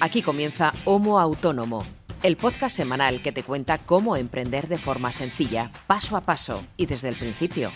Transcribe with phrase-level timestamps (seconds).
[0.00, 1.84] Aquí comienza Homo Autónomo,
[2.22, 6.86] el podcast semanal que te cuenta cómo emprender de forma sencilla, paso a paso y
[6.86, 7.72] desde el principio,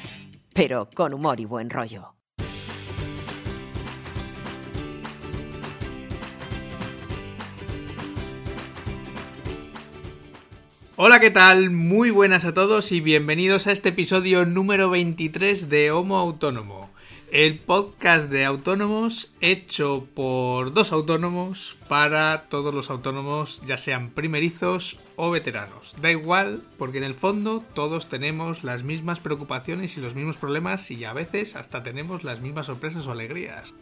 [0.55, 2.15] pero con humor y buen rollo.
[11.00, 11.70] Hola, ¿qué tal?
[11.70, 16.90] Muy buenas a todos y bienvenidos a este episodio número 23 de Homo Autónomo,
[17.31, 24.99] el podcast de autónomos hecho por dos autónomos para todos los autónomos, ya sean primerizos
[25.17, 25.95] o veteranos.
[26.00, 30.91] Da igual, porque en el fondo todos tenemos las mismas preocupaciones y los mismos problemas
[30.91, 33.75] y a veces hasta tenemos las mismas sorpresas o alegrías.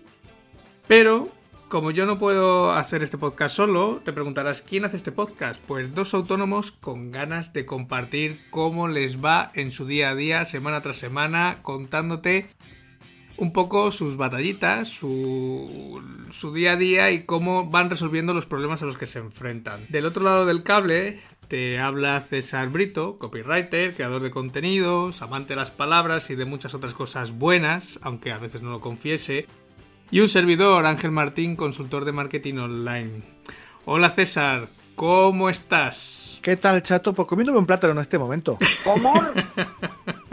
[0.88, 1.30] Pero
[1.68, 5.60] como yo no puedo hacer este podcast solo, te preguntarás, ¿quién hace este podcast?
[5.66, 10.44] Pues dos autónomos con ganas de compartir cómo les va en su día a día,
[10.44, 12.46] semana tras semana, contándote
[13.38, 18.82] un poco sus batallitas, su, su día a día y cómo van resolviendo los problemas
[18.82, 19.86] a los que se enfrentan.
[19.88, 25.56] Del otro lado del cable te habla César Brito, copywriter, creador de contenidos, amante de
[25.56, 29.46] las palabras y de muchas otras cosas buenas, aunque a veces no lo confiese.
[30.10, 33.22] Y un servidor, Ángel Martín, consultor de marketing online.
[33.84, 36.38] Hola César, ¿cómo estás?
[36.42, 37.12] ¿Qué tal, chato?
[37.12, 38.56] Pues comiéndome un plátano en este momento.
[38.84, 39.14] ¿Cómo?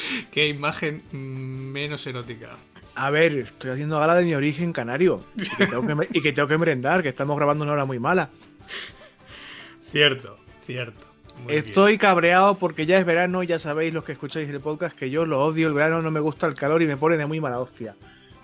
[0.30, 2.56] Qué imagen menos erótica.
[2.94, 5.24] A ver, estoy haciendo gala de mi origen canario.
[5.36, 7.98] Y que tengo que, y que, tengo que merendar, que estamos grabando una hora muy
[8.00, 8.30] mala.
[9.82, 11.06] Cierto, cierto.
[11.44, 12.00] Muy estoy bien.
[12.00, 15.40] cabreado porque ya es verano, ya sabéis los que escucháis el podcast que yo lo
[15.40, 17.94] odio el verano, no me gusta el calor y me pone de muy mala hostia.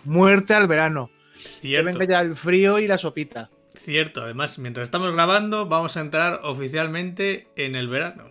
[0.04, 1.10] Muerte al verano.
[1.32, 3.50] Que Cierto, venga ya el frío y la sopita.
[3.76, 4.22] cierto.
[4.22, 8.24] Además, mientras estamos grabando, vamos a entrar oficialmente en el verano.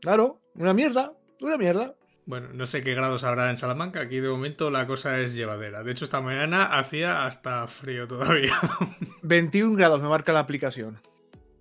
[0.00, 1.94] Claro, una mierda, una mierda.
[2.26, 4.00] Bueno, no sé qué grados habrá en Salamanca.
[4.00, 5.84] Aquí de momento la cosa es llevadera.
[5.84, 8.52] De hecho, esta mañana hacía hasta frío todavía.
[9.22, 10.98] 21 grados me marca la aplicación.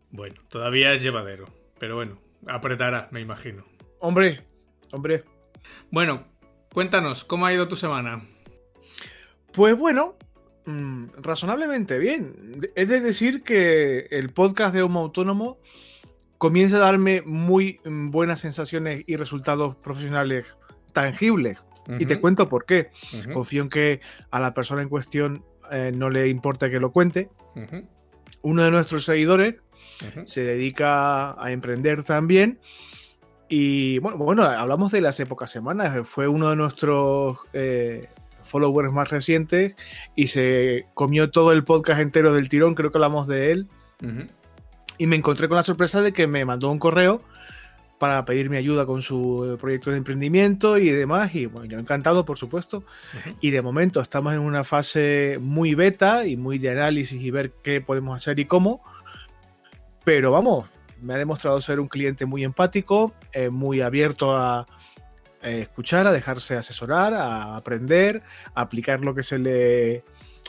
[0.10, 1.46] bueno, todavía es llevadero.
[1.78, 3.64] Pero bueno, apretará, me imagino.
[4.00, 4.44] Hombre,
[4.92, 5.24] hombre.
[5.92, 6.26] Bueno,
[6.74, 8.24] cuéntanos, ¿cómo ha ido tu semana?
[9.54, 10.18] Pues bueno,
[10.66, 12.72] mm, razonablemente bien.
[12.74, 15.60] Es de decir que el podcast de Homo Autónomo
[16.40, 20.58] comienza a darme muy mm, buenas sensaciones y resultados profesionales
[20.96, 21.60] tangibles.
[22.00, 22.90] Y te cuento por qué.
[23.32, 24.02] Confío en que
[24.32, 27.30] a la persona en cuestión eh, no le importa que lo cuente.
[28.42, 29.58] Uno de nuestros seguidores
[30.24, 32.60] se dedica a emprender también.
[33.48, 36.08] Y bueno, bueno, hablamos de las épocas semanas.
[36.08, 38.08] Fue uno de nuestros eh,
[38.42, 39.76] followers más recientes
[40.16, 42.74] y se comió todo el podcast entero del tirón.
[42.74, 43.68] Creo que hablamos de él.
[44.98, 47.22] Y me encontré con la sorpresa de que me mandó un correo
[48.00, 51.34] para pedirme ayuda con su eh, proyecto de emprendimiento y demás.
[51.36, 52.84] Y bueno, yo encantado, por supuesto.
[53.42, 57.52] Y de momento estamos en una fase muy beta y muy de análisis y ver
[57.64, 58.82] qué podemos hacer y cómo.
[60.04, 60.68] Pero vamos,
[61.02, 64.66] me ha demostrado ser un cliente muy empático, eh, muy abierto a
[65.42, 68.24] eh, escuchar, a dejarse asesorar, a aprender,
[68.54, 70.04] a aplicar lo que se le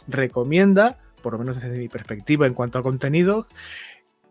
[0.08, 3.46] recomienda, por lo menos desde mi perspectiva en cuanto a contenido.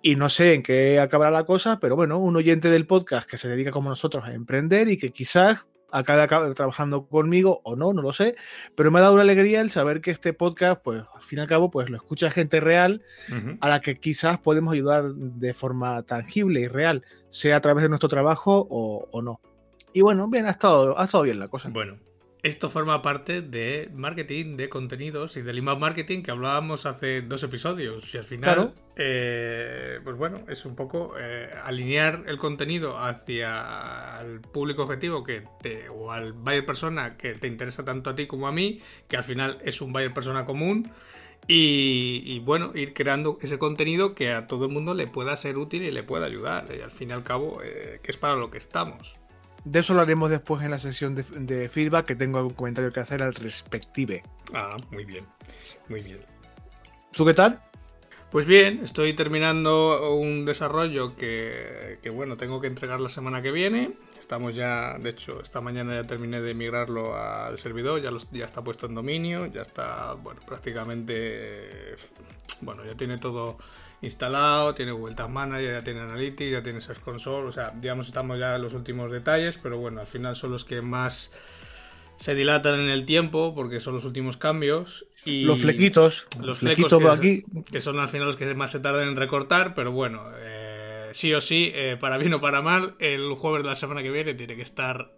[0.06, 3.40] Y no sé en qué acabará la cosa, pero bueno, un oyente del podcast que
[3.40, 8.04] se dedica como nosotros a emprender y que quizás acabe, trabajando conmigo o no, no
[8.04, 8.36] lo sé,
[8.76, 11.42] pero me ha dado una alegría el saber que este podcast, pues al fin y
[11.42, 13.02] al cabo, pues lo escucha gente real
[13.62, 17.90] a la que quizás podemos ayudar de forma tangible y real, sea a través de
[17.90, 19.42] nuestro trabajo o, o no.
[19.92, 21.70] Y bueno, bien, ha estado, ha estado bien la cosa.
[21.70, 21.98] Bueno,
[22.46, 27.42] esto forma parte de marketing, de contenidos y del email marketing que hablábamos hace dos
[27.42, 28.14] episodios.
[28.14, 28.74] Y al final, Claro.
[28.98, 35.42] eh, pues bueno, es un poco eh, alinear el contenido hacia el público objetivo que
[35.64, 39.18] te, o al buyer persona que te interesa tanto a ti como a mí, que
[39.18, 40.92] al final es un buyer persona común.
[41.48, 45.58] Y, y, bueno, ir creando ese contenido que a todo el mundo le pueda ser
[45.58, 46.68] útil y le pueda ayudar.
[46.76, 49.20] Y al fin y al cabo, eh, que es para lo que estamos.
[49.66, 52.94] De eso lo haremos después en la sesión de, de feedback, que tengo algún comentario
[52.94, 54.24] que hacer al respective.
[54.54, 55.26] Ah, muy bien,
[55.90, 56.20] muy bien.
[57.12, 57.60] ¿Tú qué tal?
[58.30, 63.52] Pues bien, estoy terminando un desarrollo que, que, bueno, tengo que entregar la semana que
[63.52, 63.94] viene.
[64.20, 68.46] Estamos ya, de hecho, esta mañana ya terminé de migrarlo al servidor, ya, los, ya
[68.46, 71.96] está puesto en dominio, ya está, bueno, prácticamente,
[72.62, 73.58] bueno, ya tiene todo
[74.02, 78.08] instalado, tiene Google Tag Manager, ya tiene Analytics, ya tiene Search Console, o sea, digamos,
[78.08, 81.32] estamos ya en los últimos detalles, pero bueno, al final son los que más
[82.18, 85.06] se dilatan en el tiempo porque son los últimos cambios.
[85.26, 86.28] Y los flequitos.
[86.42, 87.64] Los flequito flecos por que, aquí.
[87.72, 91.34] que son al final los que más se tardan en recortar, pero bueno, eh, sí
[91.34, 94.34] o sí, eh, para bien o para mal, el jueves de la semana que viene
[94.34, 95.12] tiene que estar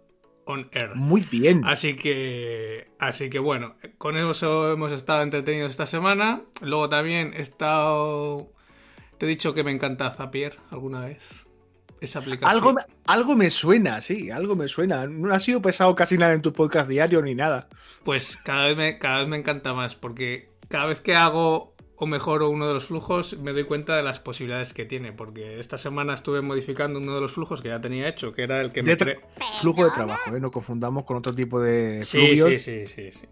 [0.46, 0.94] on Air.
[0.94, 1.62] Muy bien.
[1.64, 6.42] Así que, así que bueno, con eso hemos estado entretenidos esta semana.
[6.62, 8.52] Luego también he estado...
[9.18, 11.44] Te he dicho que me encanta Zapier alguna vez.
[12.00, 12.48] Esa aplicación.
[12.50, 15.06] Algo, me- algo me suena, sí, algo me suena.
[15.08, 17.68] No ha sido pesado casi nada en tu podcast diario ni nada.
[18.04, 22.06] Pues cada vez, me, cada vez me encanta más porque cada vez que hago o
[22.06, 25.12] mejoro uno de los flujos me doy cuenta de las posibilidades que tiene.
[25.12, 28.60] Porque esta semana estuve modificando uno de los flujos que ya tenía hecho, que era
[28.60, 28.94] el que me...
[28.94, 29.20] De cre-
[29.60, 30.38] flujo de trabajo, ¿eh?
[30.40, 32.62] No confundamos con otro tipo de Sí, fluvios.
[32.62, 33.26] sí, sí, sí, sí.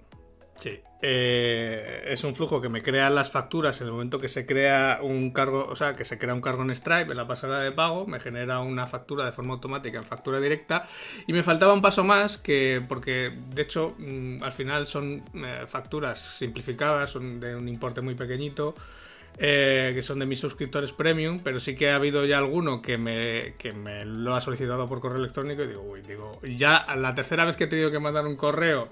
[0.60, 0.80] Sí.
[1.02, 5.00] Eh, es un flujo que me crea las facturas en el momento que se crea
[5.02, 7.70] un cargo, o sea, que se crea un cargo en Stripe en la pasada de
[7.70, 10.88] pago, me genera una factura de forma automática en factura directa
[11.26, 15.64] y me faltaba un paso más que porque de hecho mm, al final son eh,
[15.66, 18.74] facturas simplificadas, son de un importe muy pequeñito.
[19.38, 22.96] eh, que son de mis suscriptores premium, pero sí que ha habido ya alguno que
[22.96, 27.14] me, que me lo ha solicitado por correo electrónico y digo, uy, digo, ya la
[27.14, 28.88] tercera vez que he tenido que mandar un correo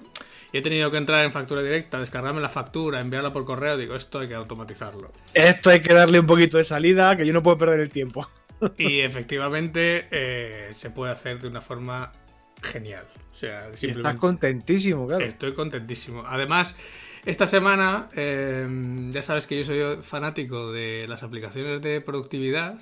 [0.51, 3.95] y he tenido que entrar en factura directa, descargarme la factura, enviarla por correo, digo,
[3.95, 5.11] esto hay que automatizarlo.
[5.33, 8.27] Esto hay que darle un poquito de salida, que yo no puedo perder el tiempo.
[8.77, 12.13] Y efectivamente eh, se puede hacer de una forma
[12.61, 13.05] genial.
[13.31, 14.19] O sea, Y estás simplemente...
[14.19, 15.25] contentísimo, claro.
[15.25, 16.23] Estoy contentísimo.
[16.25, 16.77] Además,
[17.25, 18.65] esta semana, eh,
[19.11, 22.79] ya sabes que yo soy fanático de las aplicaciones de productividad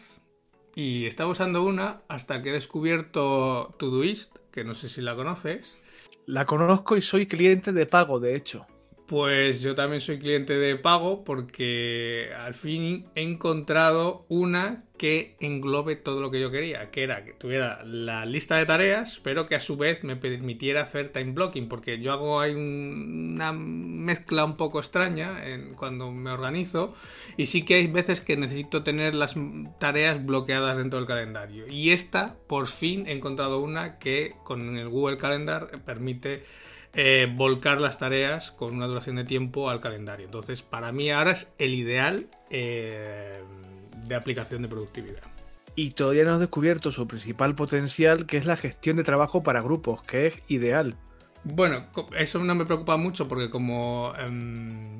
[0.75, 5.77] y estaba usando una hasta que he descubierto Todoist, que no sé si la conoces.
[6.25, 8.65] La conozco y soy cliente de pago, de hecho.
[9.05, 15.97] Pues yo también soy cliente de pago porque al fin he encontrado una que englobe
[15.97, 19.55] todo lo que yo quería, que era que tuviera la lista de tareas, pero que
[19.55, 24.55] a su vez me permitiera hacer time blocking, porque yo hago un- una mezcla un
[24.55, 25.35] poco extraña
[25.75, 26.93] cuando me organizo
[27.35, 29.35] y sí que hay veces que necesito tener las
[29.79, 31.67] tareas bloqueadas dentro del calendario.
[31.67, 36.43] Y esta, por fin, he encontrado una que con el Google Calendar permite
[36.93, 40.25] eh, volcar las tareas con una duración de tiempo al calendario.
[40.25, 43.41] Entonces, para mí ahora es el ideal eh,
[44.05, 45.23] de aplicación de productividad.
[45.75, 49.61] Y todavía no has descubierto su principal potencial, que es la gestión de trabajo para
[49.61, 50.95] grupos, que es ideal.
[51.43, 54.95] Bueno, eso no me preocupa mucho porque como em,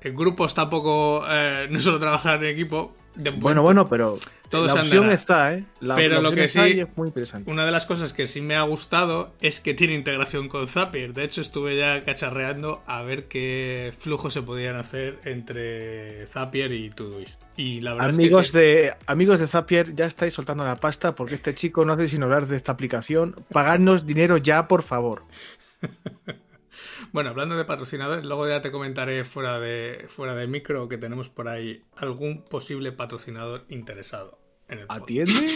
[0.00, 2.96] en grupos tampoco eh, no suelo trabajar en equipo.
[3.36, 4.16] Bueno, bueno, pero
[4.48, 5.14] Todo la opción andará.
[5.14, 5.64] está, ¿eh?
[5.80, 7.50] La, Pero la lo que sí- es muy interesante.
[7.50, 11.12] Una de las cosas que sí me ha gustado es que tiene integración con Zapier.
[11.12, 16.90] De hecho, estuve ya cacharreando a ver qué flujos se podían hacer entre Zapier y
[16.90, 17.40] Todoist.
[17.56, 21.14] Y la verdad Amigos es que de, amigos de Zapier, ya estáis soltando la pasta
[21.14, 23.36] porque este chico no hace sino hablar de esta aplicación.
[23.52, 25.22] Pagadnos dinero ya, por favor.
[27.14, 31.28] Bueno, hablando de patrocinadores, luego ya te comentaré fuera de, fuera de micro que tenemos
[31.30, 34.86] por ahí algún posible patrocinador interesado en el.
[34.88, 35.46] ¿Atiende?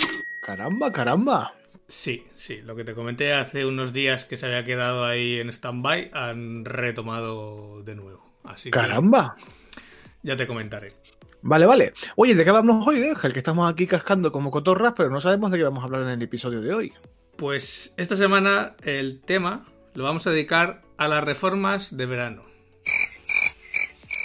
[0.46, 1.54] Caramba, caramba.
[1.88, 5.48] Sí, sí, lo que te comenté hace unos días que se había quedado ahí en
[5.48, 8.24] stand-by han retomado de nuevo.
[8.44, 9.34] Así que Caramba.
[10.22, 10.94] ya te comentaré.
[11.42, 11.92] Vale, vale.
[12.14, 13.32] Oye, ¿de qué hablamos hoy, Ángel?
[13.32, 16.10] Que estamos aquí cascando como cotorras, pero no sabemos de qué vamos a hablar en
[16.10, 16.92] el episodio de hoy.
[17.34, 22.42] Pues esta semana el tema lo vamos a dedicar a las reformas de verano.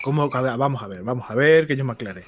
[0.03, 0.29] ¿Cómo?
[0.29, 2.23] Vamos a ver, vamos a ver, que yo me aclare.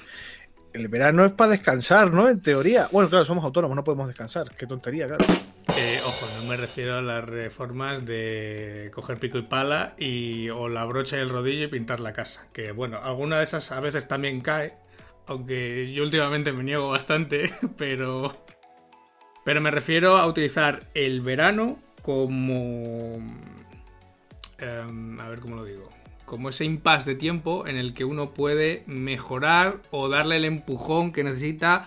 [0.72, 2.28] El verano es para descansar, ¿no?
[2.28, 2.88] En teoría.
[2.92, 4.54] Bueno, claro, somos autónomos, no podemos descansar.
[4.56, 5.24] Qué tontería, claro.
[5.76, 10.68] Eh, ojo, no me refiero a las reformas de coger pico y pala y o
[10.68, 12.46] la brocha y el rodillo y pintar la casa.
[12.52, 14.74] Que bueno, alguna de esas a veces también cae,
[15.26, 18.46] aunque yo últimamente me niego bastante, pero
[19.44, 23.18] pero me refiero a utilizar el verano como
[24.58, 25.90] em, a ver cómo lo digo,
[26.24, 31.12] como ese impasse de tiempo en el que uno puede mejorar o darle el empujón
[31.12, 31.86] que necesita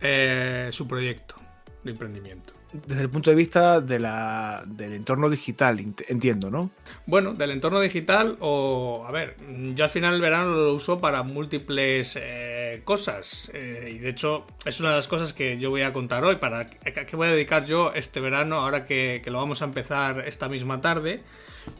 [0.00, 1.36] eh, su proyecto
[1.82, 2.54] de emprendimiento.
[2.72, 5.78] Desde el punto de vista de la, del entorno digital,
[6.08, 6.70] entiendo, ¿no?
[7.04, 9.04] Bueno, del entorno digital o...
[9.06, 9.36] A ver,
[9.74, 13.50] yo al final el verano lo uso para múltiples eh, cosas.
[13.54, 16.36] eh, y de hecho es una de las cosas que yo voy a contar hoy.
[16.36, 19.66] Para ¿A qué voy a dedicar yo este verano ahora que, que lo vamos a
[19.66, 21.22] empezar esta misma tarde?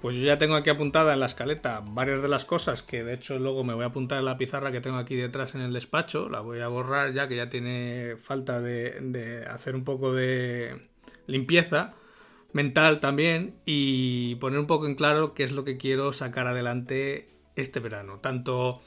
[0.00, 3.14] Pues yo ya tengo aquí apuntada en la escaleta varias de las cosas que de
[3.14, 5.72] hecho luego me voy a apuntar en la pizarra que tengo aquí detrás en el
[5.72, 6.28] despacho.
[6.28, 10.80] La voy a borrar ya que ya tiene falta de, de hacer un poco de
[11.26, 11.94] limpieza
[12.52, 17.28] mental también y poner un poco en claro qué es lo que quiero sacar adelante
[17.56, 18.18] este verano.
[18.20, 18.80] Tanto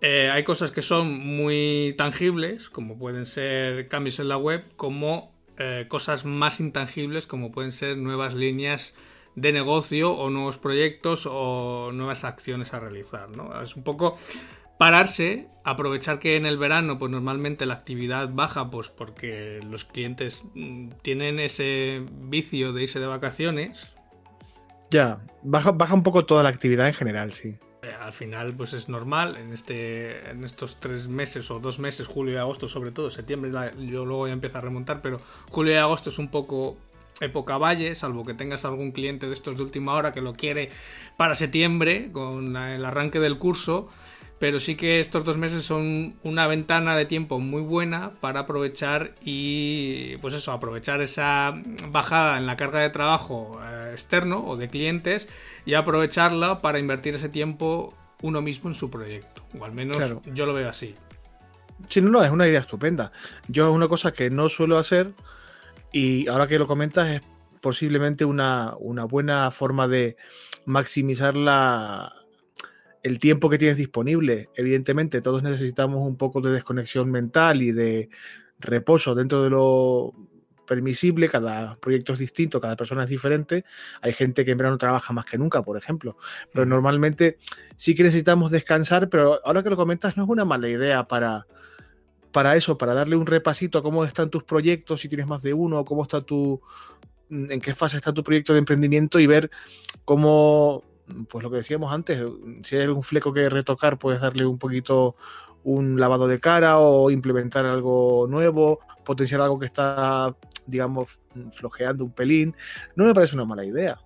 [0.00, 5.32] eh, hay cosas que son muy tangibles, como pueden ser cambios en la web, como
[5.58, 8.94] eh, cosas más intangibles, como pueden ser nuevas líneas
[9.34, 13.36] de negocio o nuevos proyectos o nuevas acciones a realizar.
[13.36, 13.60] ¿no?
[13.60, 14.16] Es un poco
[14.78, 20.44] pararse aprovechar que en el verano, pues normalmente la actividad baja, pues porque los clientes
[20.54, 23.94] mm, tienen ese vicio de irse de vacaciones.
[24.90, 27.56] Ya, baja, baja un poco toda la actividad en general, sí.
[27.82, 32.08] Eh, al final, pues es normal, en, este, en estos tres meses o dos meses,
[32.08, 35.20] julio y agosto sobre todo, septiembre yo luego ya empiezo a remontar, pero
[35.50, 36.76] julio y agosto es un poco
[37.20, 40.70] época valle, salvo que tengas algún cliente de estos de última hora que lo quiere
[41.16, 43.88] para septiembre, con el arranque del curso,
[44.38, 49.14] pero sí que estos dos meses son una ventana de tiempo muy buena para aprovechar
[49.24, 54.68] y pues eso, aprovechar esa bajada en la carga de trabajo eh, externo o de
[54.68, 55.28] clientes
[55.66, 59.96] y aprovecharla para invertir ese tiempo uno mismo en su proyecto, o al menos
[60.32, 60.94] yo lo veo así.
[61.88, 63.12] Sí, no, no, es una idea estupenda.
[63.46, 65.12] Yo es una cosa que no suelo hacer
[65.92, 67.22] y ahora que lo comentas es
[67.60, 70.16] posiblemente una, una buena forma de
[70.66, 72.12] maximizar la,
[73.08, 74.50] el tiempo que tienes disponible.
[74.54, 78.10] Evidentemente, todos necesitamos un poco de desconexión mental y de
[78.60, 80.12] reposo dentro de lo
[80.66, 83.64] permisible, cada proyecto es distinto, cada persona es diferente.
[84.02, 86.18] Hay gente que en verano trabaja más que nunca, por ejemplo.
[86.52, 87.38] Pero normalmente
[87.76, 91.46] sí que necesitamos descansar, pero ahora que lo comentas no es una mala idea para,
[92.30, 95.54] para eso, para darle un repasito a cómo están tus proyectos, si tienes más de
[95.54, 96.60] uno, cómo está tu,
[97.30, 99.50] en qué fase está tu proyecto de emprendimiento y ver
[100.04, 100.84] cómo
[101.28, 102.22] pues lo que decíamos antes,
[102.62, 105.16] si hay algún fleco que retocar, puedes darle un poquito
[105.64, 110.34] un lavado de cara o implementar algo nuevo, potenciar algo que está,
[110.66, 111.20] digamos,
[111.52, 112.54] flojeando un pelín.
[112.96, 113.98] No me parece una mala idea.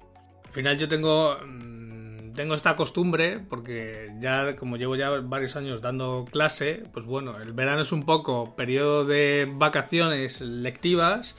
[0.44, 1.92] Al final yo tengo mm,
[2.34, 7.52] tengo esta costumbre, porque ya como llevo ya varios años dando clase, pues bueno, el
[7.52, 11.36] verano es un poco periodo de vacaciones lectivas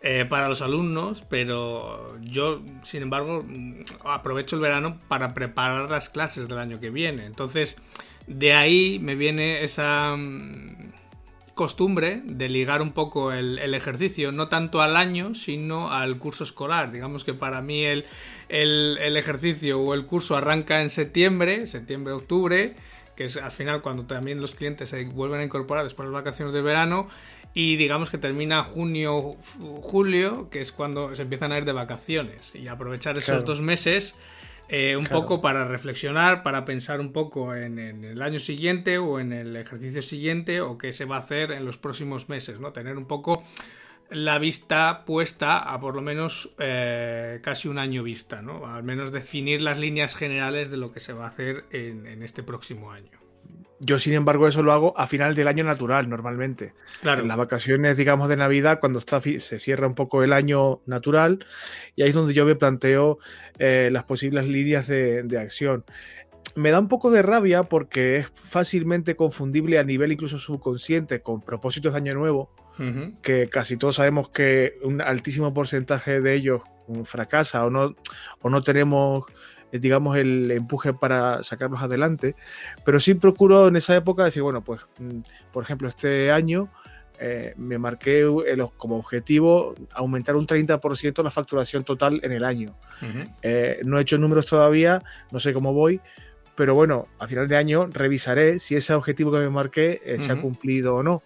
[0.00, 6.08] eh, para los alumnos, pero yo, sin embargo, mm, aprovecho el verano para preparar las
[6.08, 7.26] clases del año que viene.
[7.26, 7.76] Entonces,
[8.28, 10.92] de ahí me viene esa mm,
[11.54, 16.92] costumbre de ligar un poco el, ejercicio, no tanto al año, sino al curso escolar.
[16.92, 18.04] Digamos que para mí el,
[18.48, 22.76] el ejercicio o el curso arranca en septiembre, septiembre-octubre,
[23.16, 26.22] que es al final cuando también los clientes se vuelven a incorporar después de las
[26.22, 27.08] vacaciones de verano
[27.58, 29.34] y digamos que termina junio,
[29.82, 34.14] julio, que es cuando se empiezan a ir de vacaciones y aprovechar esos dos meses
[34.68, 39.32] eh, un poco para reflexionar, para pensar un poco en, el año siguiente o en
[39.32, 42.72] el ejercicio siguiente o qué se va a hacer en los próximos meses, ¿no?
[42.72, 43.42] Tener un poco
[44.08, 48.68] la vista puesta a por lo menos eh, casi un año vista, ¿no?
[48.68, 52.44] Al menos definir las líneas generales de lo que se va a hacer en este
[52.44, 53.17] próximo año.
[53.80, 56.72] Yo, sin embargo, eso lo hago a final del año natural, normalmente.
[57.00, 57.22] Claro.
[57.22, 61.44] En las vacaciones, digamos, de Navidad, cuando está, se cierra un poco el año natural,
[61.94, 63.18] y ahí es donde yo me planteo
[63.58, 65.84] eh, las posibles líneas de, acción.
[66.56, 71.40] Me da un poco de rabia porque es fácilmente confundible a nivel incluso subconsciente con
[71.40, 72.50] propósitos de año nuevo,
[73.22, 76.62] que casi todos sabemos que un altísimo porcentaje de ellos
[77.04, 77.94] fracasa o no,
[78.40, 79.24] o no tenemos
[79.72, 82.36] digamos, el empuje para sacarlos adelante.
[82.84, 85.20] Pero sí procuro en esa época decir, bueno, pues, mm,
[85.52, 86.70] por ejemplo, este año
[87.20, 88.24] eh, me marqué
[88.76, 92.76] como objetivo aumentar un 30% la facturación total en el año.
[93.42, 96.00] Eh, no he hecho números todavía, no sé cómo voy,
[96.58, 100.32] pero bueno, a final de año revisaré si ese objetivo que me marqué eh, se
[100.32, 101.22] ha cumplido o no.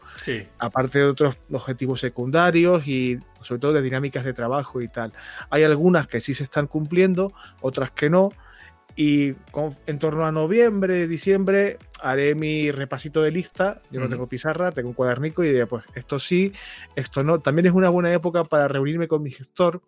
[0.59, 5.15] Aparte de otros objetivos secundarios y sobre todo de dinámicas de trabajo y tal.
[5.49, 8.29] Hay algunas que sí se están cumpliendo, otras que no.
[8.95, 9.35] Y
[9.87, 13.81] en torno a noviembre, diciembre, haré mi repasito de lista.
[13.91, 16.53] Yo no tengo pizarra, tengo un cuadernico y diré, pues esto sí,
[16.95, 17.41] esto no.
[17.41, 19.81] También es una buena época para reunirme con mi gestor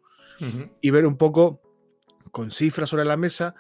[0.81, 1.61] y ver un poco
[2.31, 3.55] con cifras sobre la mesa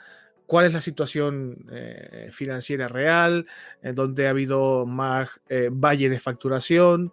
[0.47, 3.47] cuál es la situación eh, financiera real,
[3.83, 7.13] en dónde ha habido más eh, valle de facturación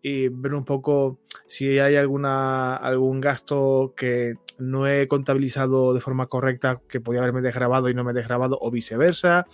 [0.00, 6.26] y ver un poco si hay alguna, algún gasto que no he contabilizado de forma
[6.26, 9.46] correcta que podía haberme desgrabado y no me he desgrabado o viceversa.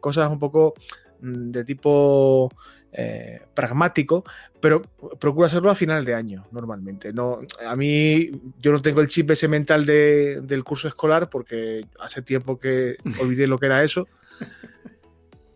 [0.00, 0.74] Cosas un poco
[1.20, 2.50] de tipo
[2.90, 4.24] eh, pragmático,
[4.60, 4.80] pero
[5.20, 7.12] procuro hacerlo a final de año normalmente.
[7.12, 12.22] No, a mí yo no tengo el chip ese mental del curso escolar porque hace
[12.22, 14.08] tiempo que olvidé lo que era eso.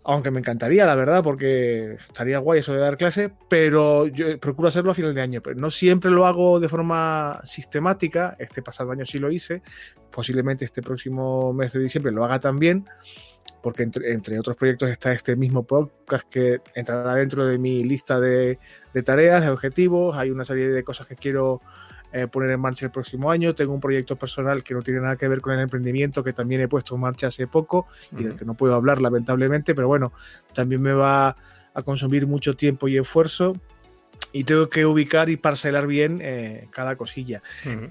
[0.05, 4.69] Aunque me encantaría, la verdad, porque estaría guay eso de dar clase, pero yo procuro
[4.69, 5.41] hacerlo a final de año.
[5.41, 8.37] Pero no siempre lo hago de forma sistemática.
[8.39, 9.63] Este pasado año sí lo hice.
[10.11, 12.85] Posiblemente este próximo mes de diciembre lo haga también
[13.63, 18.59] porque entre, otros proyectos está este mismo podcast que entrará dentro de mi lista de,
[19.05, 20.17] tareas, de objetivos.
[20.17, 21.61] Hay una serie de cosas que quiero
[22.13, 23.55] eh, poner en marcha el próximo año.
[23.55, 26.61] Tengo un proyecto personal que no tiene nada que ver con el emprendimiento que también
[26.61, 30.13] he puesto en marcha hace poco y del que no puedo hablar lamentablemente, pero bueno,
[30.53, 31.37] también me va
[31.75, 33.55] a consumir mucho tiempo y esfuerzo
[34.33, 37.43] y tengo que ubicar y parcelar bien eh, cada cosilla.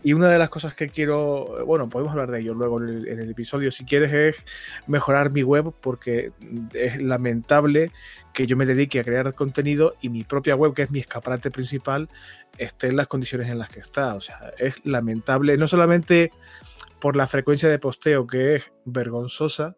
[0.03, 3.29] Y una de las cosas que quiero, bueno, podemos hablar de ello luego en el,
[3.29, 4.43] episodio, si quieres, es
[4.87, 6.31] mejorar mi web porque
[6.73, 7.91] es lamentable
[8.33, 11.51] que yo me dedique a crear contenido y mi propia web, que es mi escaparate
[11.51, 12.09] principal,
[12.57, 14.15] esté en las condiciones en las que está.
[14.15, 16.31] O sea, es lamentable, no solamente
[16.99, 19.75] por la frecuencia de posteo, que es vergonzosa,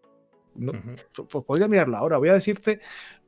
[0.54, 2.18] pues podría mirarlo ahora.
[2.18, 2.80] Voy a decirte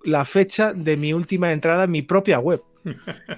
[0.03, 2.62] la fecha de mi última entrada en mi propia web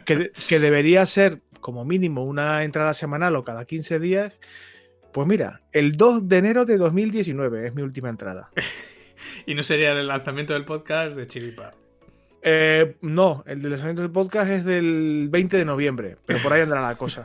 [0.06, 4.34] que, debería ser como mínimo una entrada semanal o cada 15 días.
[5.14, 8.52] Pues mira, el 2 de enero de 2019 es mi última entrada.
[9.46, 11.74] ¿Y no sería el lanzamiento del podcast de Chiripa?
[12.50, 16.62] Eh, no, el del lanzamiento del podcast es del 20 de noviembre, pero por ahí
[16.62, 17.22] andará la cosa.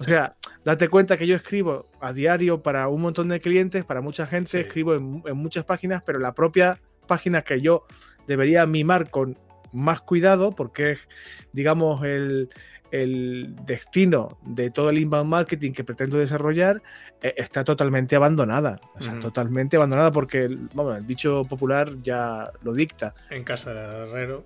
[0.00, 4.00] O sea, date cuenta que yo escribo a diario para un montón de clientes, para
[4.00, 7.86] mucha gente, escribo en, en, muchas páginas, pero la propia página que yo
[8.26, 9.38] debería mimar con
[9.72, 11.08] más cuidado porque es,
[11.52, 12.50] digamos, el,
[12.90, 16.82] destino de todo el inbound marketing que pretendo desarrollar
[17.22, 18.80] eh, está totalmente abandonada.
[18.94, 23.14] O sea, totalmente abandonada porque, vamos, el dicho popular ya lo dicta.
[23.30, 24.44] En casa del herrero,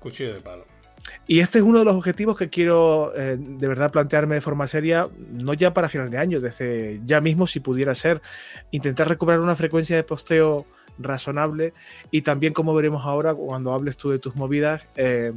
[0.00, 0.64] cuchillo de palo.
[1.26, 4.66] Y este es uno de los objetivos que quiero eh, de verdad plantearme de forma
[4.66, 5.08] seria,
[5.42, 8.22] no ya para final de año, desde ya mismo si pudiera ser,
[8.70, 10.66] intentar recuperar una frecuencia de posteo
[10.98, 11.74] razonable
[12.10, 15.32] y también como veremos ahora cuando hables tú de tus movidas, eh,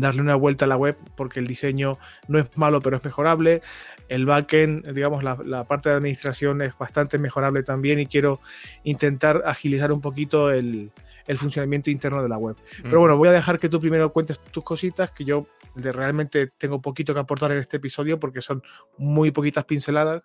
[0.00, 1.98] darle una vuelta a la web porque el diseño
[2.28, 3.62] no es malo pero es mejorable,
[4.08, 8.40] el backend, digamos la, parte de administración es bastante mejorable también y quiero
[8.84, 10.90] intentar agilizar un poquito el,
[11.36, 12.54] funcionamiento interno de la web.
[12.82, 16.80] Pero bueno, voy a dejar que tú primero cuentes tus cositas, que yo realmente tengo
[16.80, 18.62] poquito que aportar en este episodio porque son
[18.96, 20.22] muy poquitas pinceladas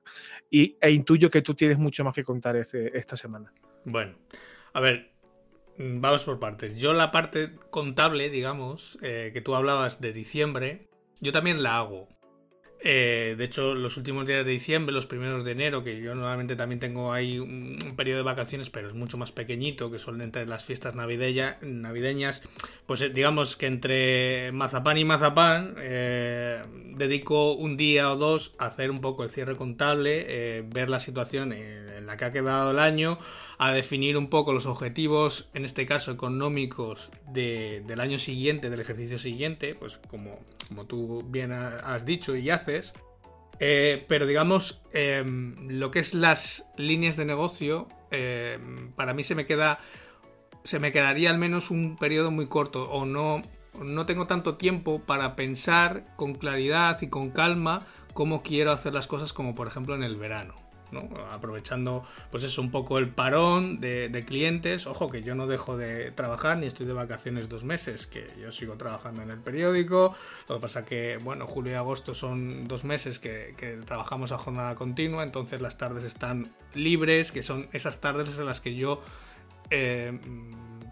[0.49, 3.51] y, e intuyo que tú tienes mucho más que contar este, esta semana.
[3.85, 4.15] Bueno,
[4.73, 5.11] a ver,
[5.81, 6.77] vamos por partes.
[6.77, 10.87] Yo la parte contable, digamos, eh, que tú hablabas de diciembre,
[11.19, 12.07] yo también la hago.
[12.83, 16.55] Eh, de hecho, los últimos días de diciembre, los primeros de enero, que yo normalmente
[16.55, 20.47] también tengo ahí un, periodo de vacaciones, pero es mucho más pequeñito, que son entre
[20.47, 22.41] las fiestas navideñas,
[22.87, 26.63] pues eh, digamos que entre mazapán y mazapán eh,
[26.95, 31.53] dedico un día o dos a hacer un poco el cierre contable, ver la situación
[31.53, 33.19] en, la que ha quedado el año,
[33.59, 39.19] a definir un poco los objetivos, en este caso económicos, del año siguiente, del ejercicio
[39.19, 42.70] siguiente, pues como, como tú bien has dicho y haces
[43.63, 49.35] eh, pero digamos, em, lo que es las líneas de negocio, em, para mí se
[49.35, 49.79] me queda.
[50.63, 52.89] Se me quedaría al menos un periodo muy corto.
[52.89, 53.41] O no,
[53.79, 59.07] no tengo tanto tiempo para pensar con claridad y con calma cómo quiero hacer las
[59.07, 60.60] cosas, como por ejemplo en el verano.
[61.31, 64.87] Aprovechando, pues eso, un poco el parón de, clientes.
[64.87, 68.51] Ojo, que yo no dejo de trabajar ni estoy de vacaciones dos meses, que yo
[68.51, 70.13] sigo trabajando en el periódico.
[70.47, 74.75] Lo que pasa que, bueno, julio y agosto son dos meses que, trabajamos a jornada
[74.75, 79.01] continua, entonces las tardes están libres, que son esas tardes en las que yo
[79.69, 80.17] eh,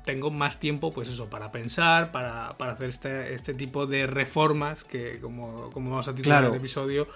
[0.06, 5.20] tengo más tiempo, pues eso, para pensar, para, hacer este, este, tipo de reformas que,
[5.20, 7.08] como, como vamos a titular el episodio,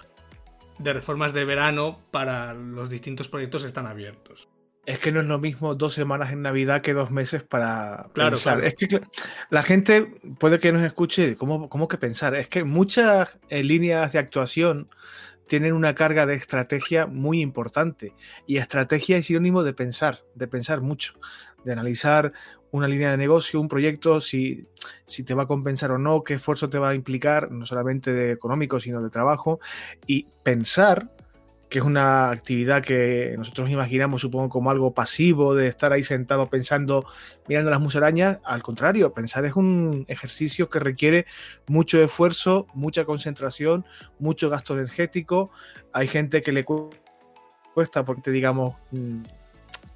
[0.78, 4.48] de reformas de verano para los distintos proyectos están abiertos.
[4.86, 8.62] Es que no es lo mismo dos semanas en Navidad que dos meses para pensar.
[8.64, 9.00] Es que
[9.48, 12.34] la gente puede que nos escuche, ¿cómo, cómo que pensar?
[12.34, 14.90] Es que muchas eh, líneas de actuación
[15.46, 18.14] tienen una carga de estrategia muy importante.
[18.46, 21.14] Y estrategia es sinónimo de pensar, de pensar mucho,
[21.64, 22.32] de analizar
[22.70, 24.66] una línea de negocio, un proyecto, si,
[25.06, 28.12] si te va a compensar o no, qué esfuerzo te va a implicar, no solamente
[28.12, 29.60] de económico, sino de trabajo,
[30.08, 31.08] y pensar
[31.68, 36.48] que es una actividad que nosotros imaginamos, supongo, como algo pasivo, de estar ahí sentado
[36.48, 37.06] pensando,
[37.48, 38.40] mirando las musarañas.
[38.44, 41.26] Al contrario, pensar es un ejercicio que requiere
[41.66, 43.84] mucho esfuerzo, mucha concentración,
[44.18, 45.50] mucho gasto energético.
[45.92, 49.22] Hay gente que le cuesta, porque digamos, mm,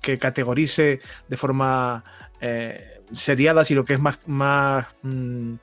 [0.00, 2.04] que categorice de forma
[2.40, 5.54] eh, seriadas y lo que es más, más mm,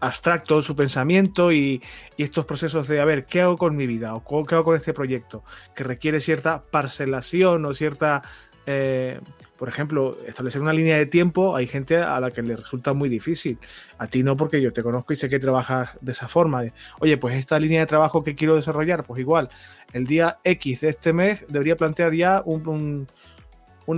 [0.00, 1.82] abstracto su pensamiento y,
[2.16, 4.14] estos procesos de, a ver, ¿qué hago con mi vida?
[4.14, 5.44] ¿O qué hago con este proyecto?
[5.74, 8.22] Que requiere cierta parcelación o cierta...
[8.70, 9.18] Eh,
[9.56, 13.08] por ejemplo, establecer una línea de tiempo, hay gente a la que le resulta muy
[13.08, 13.58] difícil.
[13.96, 16.62] A ti no, porque yo te conozco y sé que trabajas de esa forma.
[17.00, 19.48] Oye, pues esta línea de trabajo que quiero desarrollar, pues igual,
[19.94, 23.08] el día X de este mes debería plantear ya un un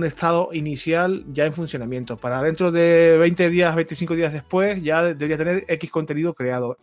[0.05, 2.15] estado inicial ya en funcionamiento.
[2.15, 6.77] Para dentro de 20 días, 25 días después, ya debería tener X contenido creado.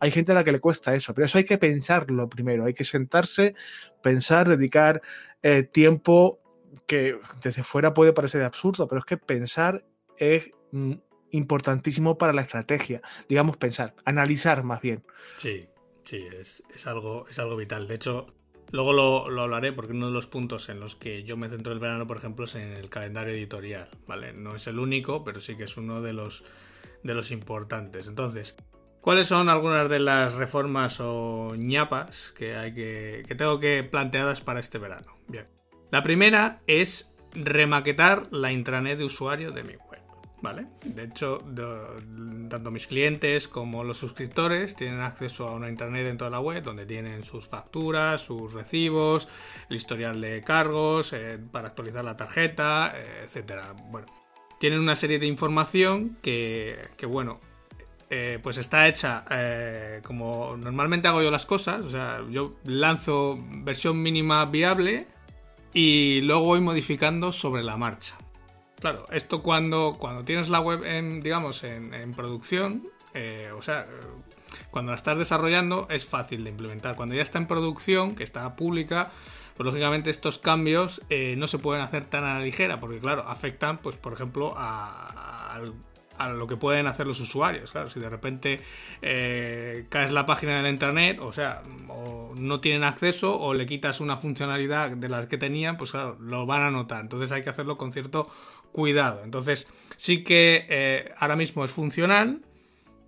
[0.00, 2.64] Hay gente a la que le cuesta eso, pero eso hay que pensarlo primero.
[2.64, 3.54] Hay que sentarse,
[4.02, 5.02] pensar, dedicar
[5.42, 6.40] eh, tiempo
[6.86, 9.84] que desde fuera puede parecer absurdo, pero es que pensar
[10.16, 10.94] es mm,
[11.30, 13.02] importantísimo para la estrategia.
[13.28, 15.04] Digamos, pensar, analizar más bien.
[15.36, 15.68] Sí,
[16.02, 17.86] sí, es, es algo, es algo vital.
[17.86, 18.34] De hecho,
[18.70, 21.78] Luego lo, hablaré porque uno de los puntos en los que yo me centro el
[21.78, 24.32] verano, por ejemplo, es en el calendario editorial, ¿vale?
[24.32, 26.44] No es el único, pero sí que es uno de los,
[27.02, 28.08] de los importantes.
[28.08, 28.56] Entonces,
[29.00, 34.42] ¿cuáles son algunas de las reformas o ñapas que, hay que, que tengo que planteadas
[34.42, 35.16] para este verano?
[35.28, 35.48] Bien.
[35.90, 39.76] La primera es remaquetar la intranet de usuario de mi
[40.40, 40.66] ¿vale?
[40.84, 41.42] De hecho,
[42.48, 46.62] tanto mis clientes como los suscriptores tienen acceso a una internet dentro de la web
[46.62, 49.28] donde tienen sus facturas, sus recibos,
[49.68, 53.74] el historial de cargos, eh, para actualizar la tarjeta, eh, etcétera.
[53.90, 54.06] Bueno,
[54.60, 57.40] tienen una serie de información que, bueno,
[58.10, 59.24] eh, pues está hecha
[60.02, 65.06] como normalmente hago yo las cosas, o sea, yo lanzo versión mínima viable
[65.74, 68.16] y luego voy modificando sobre la marcha.
[68.80, 73.86] Claro, esto cuando, cuando tienes la web en, digamos, en, producción, eh, o sea,
[74.70, 76.94] cuando la estás desarrollando es fácil de implementar.
[76.94, 79.10] Cuando ya está en producción, que está pública,
[79.56, 83.24] pues lógicamente estos cambios eh, no se pueden hacer tan a la ligera, porque claro,
[83.26, 85.60] afectan, pues por ejemplo, a,
[86.32, 87.72] lo que pueden hacer los usuarios.
[87.72, 88.60] Claro, si de repente
[89.02, 93.66] eh, caes la página de la internet, o sea, o no tienen acceso o le
[93.66, 97.00] quitas una funcionalidad de las que tenían, pues claro, lo van a notar.
[97.00, 98.28] Entonces hay que hacerlo con cierto
[98.72, 99.22] cuidado.
[99.24, 102.42] Entonces, sí que eh, ahora mismo es funcional,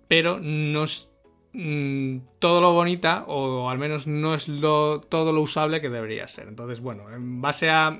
[0.07, 1.09] pero no es
[1.53, 6.27] mm, todo lo bonita, o al menos no es lo, todo lo usable que debería
[6.27, 6.47] ser.
[6.47, 7.99] Entonces, bueno, en base a,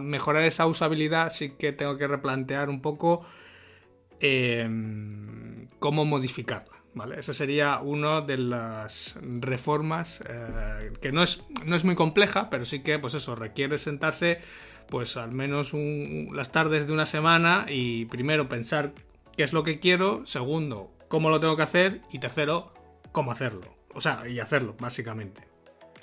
[0.00, 3.24] mejorar esa usabilidad, sí que tengo que replantear un poco
[4.20, 6.72] em, cómo modificarla.
[6.94, 7.18] ¿Vale?
[7.18, 12.66] Esa sería una de las reformas eh, que no es, no es muy compleja, pero
[12.66, 14.40] sí que, pues eso, requiere sentarse
[14.92, 15.72] pues al menos
[16.34, 18.92] las tardes de una semana y primero pensar
[19.34, 22.74] qué es lo que quiero, segundo, cómo lo tengo que hacer y tercero,
[23.10, 23.74] cómo hacerlo.
[23.94, 25.48] O sea, y hacerlo, básicamente.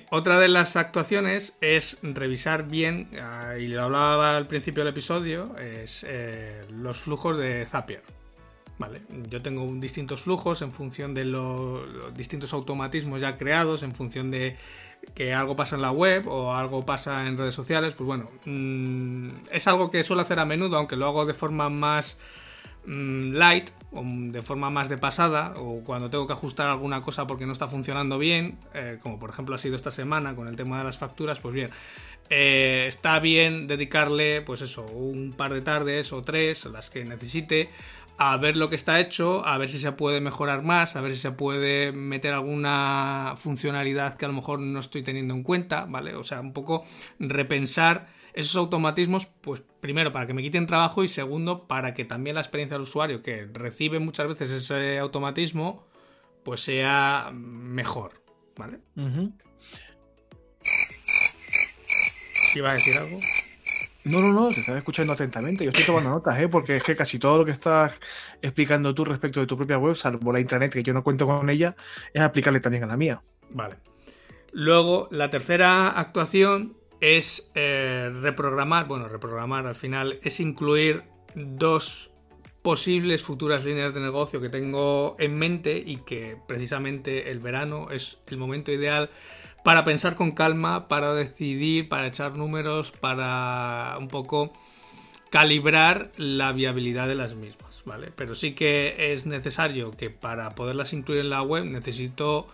[0.10, 5.56] Otra de las actuaciones es revisar bien, ah, y lo hablaba al principio del episodio,
[5.60, 8.02] es eh, los flujos de Zapier.
[8.80, 14.32] Vale, yo tengo distintos flujos en función de los distintos automatismos ya creados, en función
[14.32, 14.56] de
[15.14, 19.30] que algo pasa en la web o algo pasa en redes sociales, pues bueno, mm,
[19.52, 22.20] es algo que suelo hacer a menudo, aunque lo hago de forma más
[22.86, 27.28] mm, light o de forma más de pasada o cuando tengo que ajustar alguna cosa
[27.28, 30.56] porque no está funcionando bien, eh, como por ejemplo ha sido esta semana con el
[30.56, 31.72] tema de las facturas, pues bien,
[32.30, 37.70] eh, está bien dedicarle pues eso, un par de tardes o tres, las que necesite
[38.22, 41.14] a ver lo que está hecho, a ver si se puede mejorar más, a ver
[41.14, 45.86] si se puede meter alguna funcionalidad que a lo mejor no estoy teniendo en cuenta,
[45.86, 46.16] ¿vale?
[46.16, 46.84] O sea, un poco
[47.18, 52.36] repensar esos automatismos, pues primero para que me quiten trabajo y segundo para que también
[52.36, 55.88] la experiencia del usuario que recibe muchas veces ese automatismo,
[56.44, 58.22] pues sea mejor,
[58.58, 58.80] ¿vale?
[62.54, 63.22] ¿Iba a decir algo?
[64.06, 65.64] No, no, no, te estaba escuchando atentamente.
[65.64, 66.48] Yo estoy tomando notas, ¿eh?
[66.48, 67.94] porque es que casi todo lo que estás
[68.42, 71.50] explicando tú respecto de tu propia web, salvo la intranet, que yo no cuento con
[71.50, 71.76] ella,
[72.14, 73.22] es aplicarle también a la mía.
[73.52, 73.76] Vale.
[74.52, 81.04] Luego, la tercera actuación es eh, reprogramar, bueno, reprogramar al final es incluir
[81.36, 82.12] dos
[82.62, 88.18] posibles futuras líneas de negocio que tengo en mente y que precisamente el verano es
[88.28, 89.10] el momento ideal
[89.70, 94.52] para pensar con calma, para decidir, para echar números, para un poco
[95.30, 98.10] calibrar la viabilidad de las mismas, ¿vale?
[98.16, 102.48] Pero sí que es necesario que para poderlas incluir en la web necesito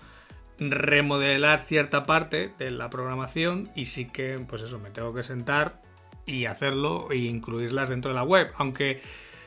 [0.60, 5.82] remodelar cierta parte de la programación y sí que, pues eso, me tengo que sentar
[6.26, 9.02] y hacerlo e incluirlas dentro de la web, aunque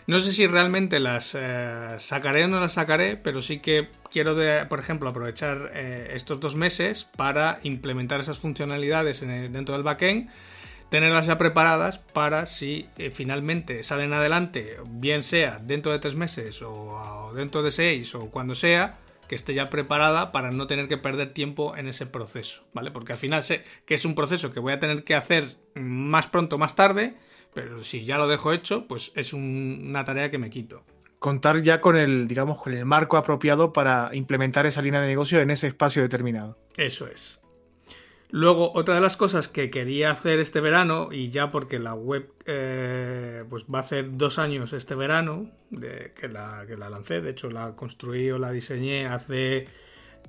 [0.08, 4.34] no sé si realmente las eh, sacaré o no las sacaré, pero sí que quiero,
[4.70, 10.30] por ejemplo, aprovechar eh, estos dos meses para implementar esas funcionalidades dentro del backend,
[10.88, 16.62] tenerlas ya preparadas para si eh, finalmente salen adelante, bien sea dentro de tres meses
[16.62, 18.96] o, dentro de seis o cuando sea,
[19.28, 22.90] que esté ya preparada para no tener que perder tiempo en ese proceso, ¿vale?
[22.90, 26.28] Porque al final sé que es un proceso que voy a tener que hacer más
[26.28, 27.14] pronto o más tarde
[27.54, 30.84] pero si ya lo dejo hecho, pues es una tarea que me quito.
[31.18, 35.40] Contar ya con el, digamos, con el marco apropiado para implementar esa línea de negocio
[35.40, 36.56] en ese espacio determinado.
[36.76, 37.40] Eso es.
[38.30, 42.30] Luego, otra de las cosas que quería hacer este verano, y ya porque la web
[42.44, 47.22] eh, pues va a hacer dos años este verano de, que, la, que la lancé,
[47.22, 49.66] de hecho la construí o la diseñé hace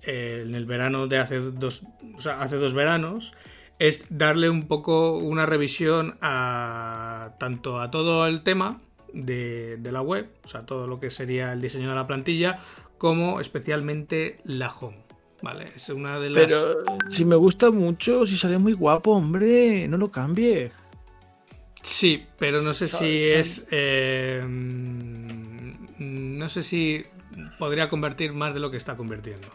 [0.04, 1.84] eh, en el verano de hace dos,
[2.16, 3.34] o sea, hace dos veranos,
[3.80, 8.82] es darle un poco una revisión a tanto a todo el tema
[9.14, 12.60] de, de la web, o sea, todo lo que sería el diseño de la plantilla,
[12.98, 15.10] como especialmente la home.
[15.42, 16.44] Vale, es una de las.
[16.44, 20.72] Pero si me gusta mucho, si sale muy guapo, hombre, no lo cambie.
[21.82, 23.66] Sí, pero no sé si es.
[23.72, 24.44] Eh,
[25.98, 27.06] no sé si
[27.58, 29.48] podría convertir más de lo que está convirtiendo.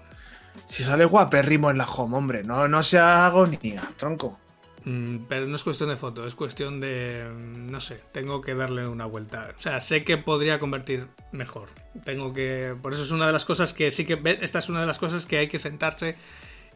[0.67, 4.39] Si sale guapérrimo en la home, hombre, no, no sea agonía, tronco.
[4.85, 7.27] Mm, pero no es cuestión de foto, es cuestión de.
[7.35, 9.55] mm, No sé, tengo que darle una vuelta.
[9.57, 11.69] O sea, sé que podría convertir mejor.
[12.05, 12.77] Tengo que.
[12.81, 14.21] Por eso es una de las cosas que sí que.
[14.43, 16.17] Esta es una de las cosas que hay que sentarse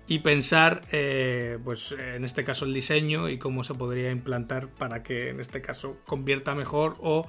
[0.06, 5.02] y pensar, eh, pues en este caso, el diseño y cómo se podría implantar para
[5.02, 7.26] que en este caso convierta mejor o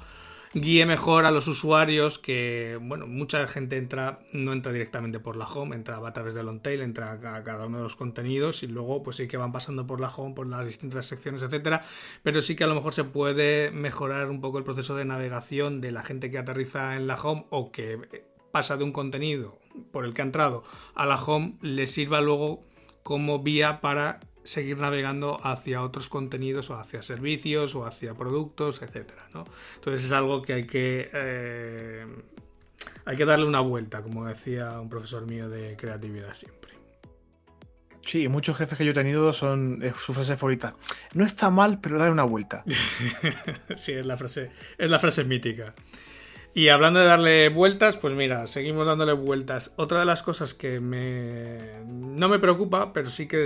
[0.53, 5.45] guíe mejor a los usuarios que, bueno, mucha gente entra, no entra directamente por la
[5.45, 8.67] home, entra a través del on tail, entra a cada uno de los contenidos y
[8.67, 11.83] luego pues sí que van pasando por la home, por las distintas secciones, etcétera,
[12.23, 15.81] pero sí que a lo mejor se puede mejorar un poco el proceso de navegación
[15.81, 19.59] de la gente que aterriza en la home o que pasa de un contenido
[19.91, 20.63] por el que ha entrado
[20.95, 22.61] a la home, le sirva luego
[23.03, 29.27] como vía para seguir navegando hacia otros contenidos o hacia servicios o hacia productos, etcétera,
[29.33, 29.45] ¿no?
[29.75, 32.05] Entonces es algo que hay que eh,
[33.05, 36.59] hay que darle una vuelta, como decía un profesor mío de creatividad siempre.
[38.05, 40.75] Sí, muchos jefes que yo he tenido son es su frase favorita.
[41.13, 42.63] No está mal, pero dale una vuelta.
[43.75, 45.75] sí, es la frase, es la frase mítica.
[46.55, 49.71] Y hablando de darle vueltas, pues mira, seguimos dándole vueltas.
[49.75, 53.43] Otra de las cosas que me no me preocupa, pero sí que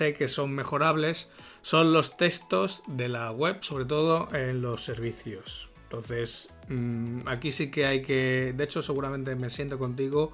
[0.00, 1.28] sé que son mejorables,
[1.62, 5.68] son los textos de la web, sobre todo en los servicios.
[5.84, 10.32] Entonces, mm, aquí sí que hay que, de hecho, seguramente me siento contigo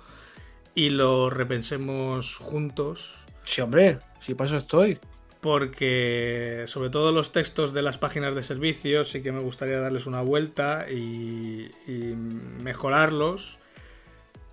[0.75, 5.01] y lo repensemos juntos Sí, hombre, si para eso estoy.
[5.41, 10.07] porque sobre todo los textos de las páginas de servicios sí que me gustaría darles
[10.07, 12.15] una vuelta y, y
[12.63, 13.59] mejorarlos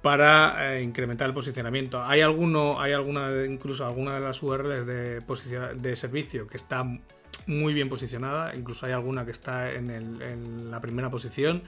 [0.04, 2.04] para eh, incrementar el posicionamiento.
[2.04, 6.84] Hay alguno, hay alguna, incluso alguna de las URLs de, servicio que está
[7.48, 11.64] muy bien posicionada, incluso hay alguna que está en la primera posición,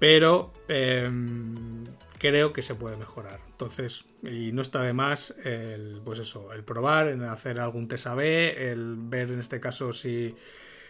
[0.00, 1.84] pero em,
[2.18, 3.40] creo que se puede mejorar.
[3.50, 8.06] Entonces, y no está de más el, pues eso, el probar, el hacer algún test
[8.06, 10.34] AB, el ver en este caso si,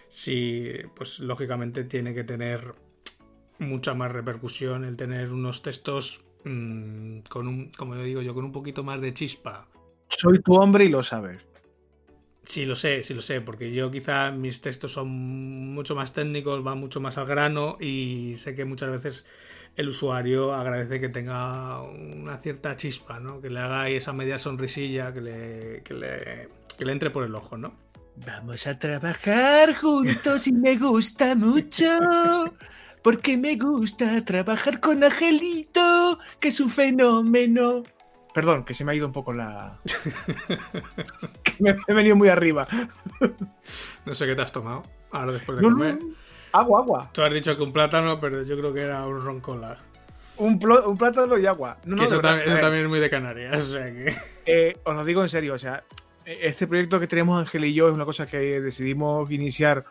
[0.08, 2.74] si, pues lógicamente tiene que tener
[3.58, 8.44] mucha más repercusión el tener unos textos mm, con un, como yo digo yo, con
[8.44, 9.66] un poquito más de chispa.
[10.08, 11.42] Soy tu hombre y lo sabes.
[12.44, 16.64] Sí, lo sé, sí lo sé, porque yo quizá mis textos son mucho más técnicos,
[16.64, 19.26] van mucho más al grano y sé que muchas veces
[19.76, 23.40] el usuario agradece que tenga una cierta chispa, ¿no?
[23.40, 27.24] Que le haga ahí esa media sonrisilla que le, que le, que le entre por
[27.24, 27.74] el ojo, ¿no?
[28.26, 31.86] Vamos a trabajar juntos y me gusta mucho.
[33.02, 37.82] Porque me gusta trabajar con Angelito, que es un fenómeno.
[38.34, 39.78] Perdón, que se me ha ido un poco la.
[41.42, 42.68] que me he venido muy arriba.
[44.04, 45.98] No sé qué te has tomado ahora después de No, no, comer.
[46.52, 47.10] Agua, agua.
[47.12, 49.78] Tú has dicho que un plátano, pero yo creo que era un roncola.
[50.36, 51.78] Un, plo- un plátano y agua.
[51.84, 54.14] No, Que no, eso, verdad, eso también es muy de Canarias, o sea que...
[54.46, 55.84] eh, os lo digo en serio, o sea,
[56.24, 59.84] este proyecto que tenemos Ángel y yo es una cosa que decidimos iniciar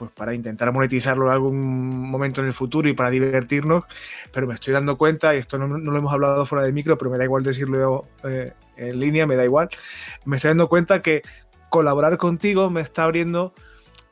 [0.00, 3.84] pues para intentar monetizarlo en algún momento en el futuro y para divertirnos,
[4.32, 7.10] pero me estoy dando cuenta, y esto no, lo hemos hablado fuera de micro, pero
[7.10, 9.68] me da igual decirlo eh, en línea, me da igual,
[10.24, 11.20] me estoy dando cuenta que
[11.68, 13.52] colaborar contigo me está abriendo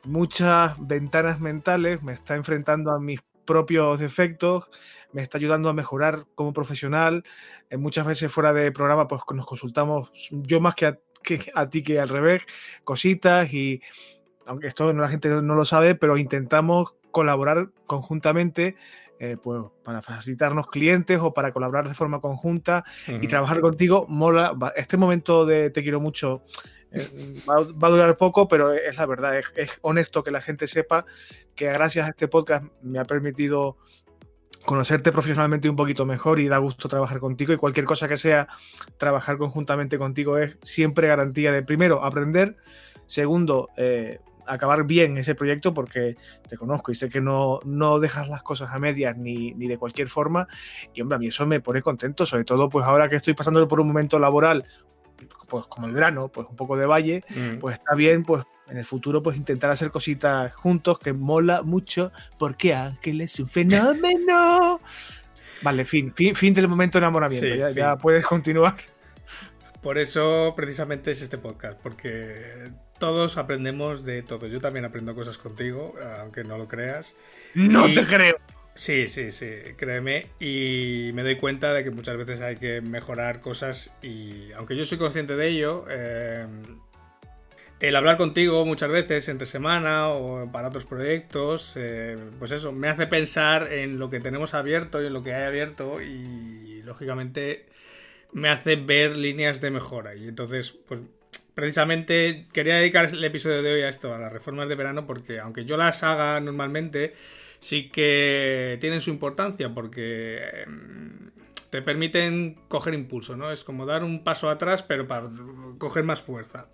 [0.03, 4.65] muchas ventanas mentales, me está enfrentando a mis propios defectos,
[5.11, 7.23] me está ayudando a mejorar como profesional.
[7.71, 11.83] Eh, muchas veces fuera de programa pues nos consultamos, yo más que que a ti
[11.83, 12.43] que al revés,
[12.83, 13.81] cositas y
[14.49, 18.75] aunque esto no- la gente no lo sabe, pero intentamos colaborar conjuntamente
[19.21, 22.85] eh, pues, para facilitarnos clientes o para colaborar de forma conjunta
[23.21, 24.53] y trabajar contigo mola.
[24.77, 26.41] Este momento de te quiero mucho
[26.91, 27.05] eh,
[27.47, 30.41] va, a- va a durar poco, pero es la verdad, es, es honesto que la
[30.41, 31.05] gente sepa
[31.53, 33.75] que gracias a este podcast me ha permitido
[34.65, 38.47] conocerte profesionalmente un poquito mejor y da gusto trabajar contigo y cualquier cosa que sea
[38.97, 42.55] trabajar conjuntamente contigo es siempre garantía de primero aprender,
[43.05, 46.15] segundo eh, acabar bien ese proyecto porque
[46.47, 49.77] te conozco y sé que no, no dejas las cosas a medias ni, ni de
[49.77, 50.47] cualquier forma
[50.93, 53.67] y hombre a mí eso me pone contento sobre todo pues ahora que estoy pasando
[53.67, 54.65] por un momento laboral
[55.49, 57.57] pues como el verano, pues un poco de valle, Mm.
[57.59, 62.11] pues está bien, pues en el futuro, pues intentar hacer cositas juntos que mola mucho,
[62.37, 64.79] porque Ángel es un fenómeno.
[65.61, 67.47] Vale, fin, fin, fin del momento de enamoramiento.
[67.47, 68.75] Sí, ya, ya puedes continuar.
[69.81, 74.47] Por eso precisamente es este podcast, porque todos aprendemos de todo.
[74.47, 77.15] Yo también aprendo cosas contigo, aunque no lo creas.
[77.55, 78.37] No Y- te creo.
[78.75, 80.27] Sí, sí, sí, créeme.
[80.39, 84.85] Y me doy cuenta de que muchas veces hay que mejorar cosas y aunque yo
[84.85, 86.45] soy consciente de ello, eh,
[87.81, 92.89] el hablar contigo muchas veces entre semana o para otros proyectos, eh, pues eso, me
[92.89, 97.67] hace pensar en lo que tenemos abierto y en lo que hay abierto y lógicamente
[98.33, 100.15] me hace ver líneas de mejora.
[100.15, 101.01] Y entonces, pues
[101.59, 105.41] precisamente quería dedicar el episodio de hoy a esto, a las reformas de verano, porque
[105.41, 107.15] aunque yo las haga normalmente,
[107.59, 111.31] sí que tienen su importancia porque em,
[111.69, 113.51] te permiten coger impulso, ¿no?
[113.51, 115.27] Es como dar un paso atrás, pero para
[115.77, 116.67] coger más fuerza.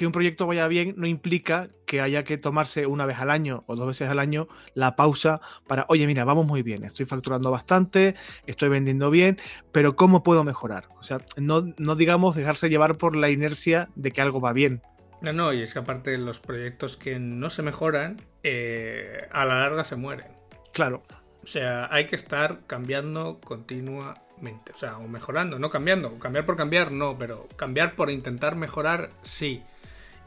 [0.00, 3.64] Que un proyecto vaya bien no implica que haya que tomarse una vez al año
[3.66, 7.50] o dos veces al año la pausa para, oye, mira, vamos muy bien, estoy facturando
[7.50, 8.14] bastante,
[8.46, 9.38] estoy vendiendo bien,
[9.72, 10.88] pero ¿cómo puedo mejorar?
[10.98, 14.80] O sea, no, no digamos dejarse llevar por la inercia de que algo va bien.
[15.20, 19.60] No, no, y es que aparte los proyectos que no se mejoran, eh, a la
[19.60, 20.28] larga se mueren.
[20.72, 21.02] Claro,
[21.44, 24.72] O sea, hay que estar cambiando continuamente.
[24.72, 26.18] O sea, o mejorando, no cambiando.
[26.18, 29.62] Cambiar por cambiar, no, pero cambiar por intentar mejorar, sí.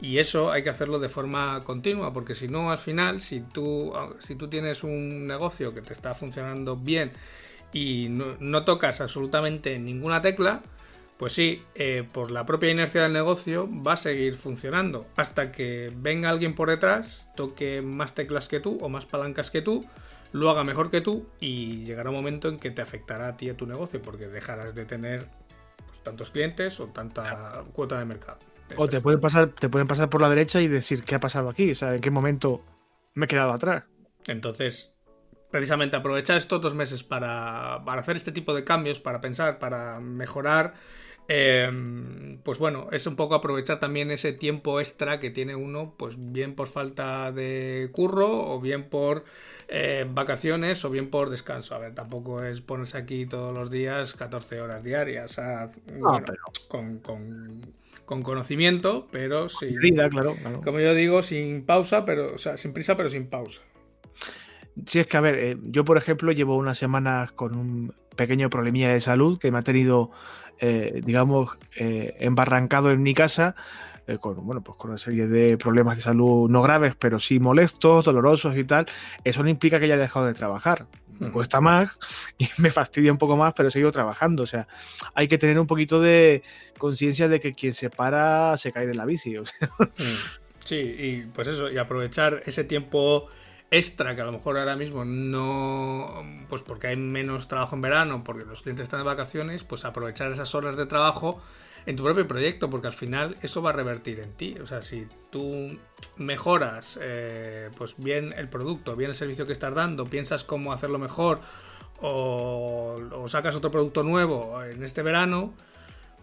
[0.00, 3.92] Y eso hay que hacerlo de forma continua, porque si no, al final, si tú,
[4.18, 7.12] si tú tienes un negocio que te está funcionando bien
[7.72, 10.62] y no, tocas absolutamente ninguna tecla,
[11.16, 15.92] pues sí, eh, por la propia inercia del negocio va a seguir funcionando hasta que
[15.96, 19.86] venga alguien por detrás, toque más teclas que tú o más palancas que tú,
[20.32, 23.46] lo haga mejor que tú y llegará un momento en que te afectará a ti
[23.46, 25.28] y a tu negocio porque dejarás de tener
[25.86, 28.40] pues, tantos clientes o tanta cuota de mercado.
[28.76, 31.48] O te pueden, pasar, te pueden pasar por la derecha y decir, ¿qué ha pasado
[31.48, 31.70] aquí?
[31.70, 32.62] O sea, ¿en qué momento
[33.14, 33.84] me he quedado atrás?
[34.26, 34.92] Entonces,
[35.50, 40.00] precisamente aprovechar estos dos meses para, para hacer este tipo de cambios, para pensar, para
[40.00, 40.74] mejorar,
[41.28, 46.16] eh, pues bueno, es un poco aprovechar también ese tiempo extra que tiene uno, pues
[46.18, 49.24] bien por falta de curro o bien por
[49.68, 51.74] eh, vacaciones o bien por descanso.
[51.74, 56.42] A ver, tampoco es ponerse aquí todos los días 14 horas diarias a- bueno, pero-
[56.68, 57.60] con, con-
[58.04, 60.60] con conocimiento, pero sin, Medida, claro, claro.
[60.62, 63.62] como yo digo, sin pausa, pero, o sea, sin prisa, pero sin pausa.
[64.86, 68.50] Sí, es que a ver, eh, yo por ejemplo llevo unas semanas con un pequeño
[68.50, 70.10] problemilla de salud que me ha tenido,
[70.60, 73.54] eh, digamos, eh, embarrancado en mi casa,
[74.06, 77.40] eh, con, bueno, pues con una serie de problemas de salud no graves, pero sí
[77.40, 78.86] molestos, dolorosos y tal.
[79.24, 80.86] Eso no implica que haya dejado de trabajar.
[81.18, 81.90] Me cuesta más
[82.38, 84.42] y me fastidia un poco más, pero sigo trabajando.
[84.42, 84.66] O sea,
[85.14, 86.42] hay que tener un poquito de
[86.78, 89.36] conciencia de que quien se para se cae de la bici.
[89.96, 90.44] Mm.
[90.60, 93.28] Sí, y pues eso, y aprovechar ese tiempo
[93.70, 98.24] extra que a lo mejor ahora mismo no, pues porque hay menos trabajo en verano,
[98.24, 101.42] porque los clientes están de vacaciones, pues aprovechar esas horas de trabajo
[101.86, 104.56] en tu propio proyecto, porque al final eso va a revertir en ti.
[104.62, 105.78] O sea, si tú
[106.16, 110.98] mejoras, eh, pues bien el producto, bien el servicio que estás dando, piensas cómo hacerlo
[110.98, 111.40] mejor
[112.00, 115.54] o, sacas otro producto nuevo en este verano,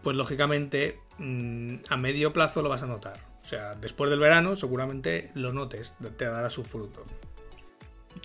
[0.03, 3.19] pues lógicamente mm, a medio plazo lo vas a notar.
[3.41, 7.05] O sea, después del verano seguramente lo notes, te dará su fruto.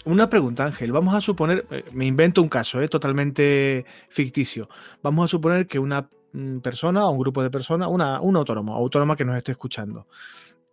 [0.04, 0.92] Una pregunta, Ángel.
[0.92, 4.68] Vamos a suponer, eh, me invento un caso eh, totalmente ficticio.
[5.02, 6.08] Vamos a suponer que una
[6.62, 10.06] persona o un grupo de personas, una, un autónomo, autónoma que nos esté escuchando,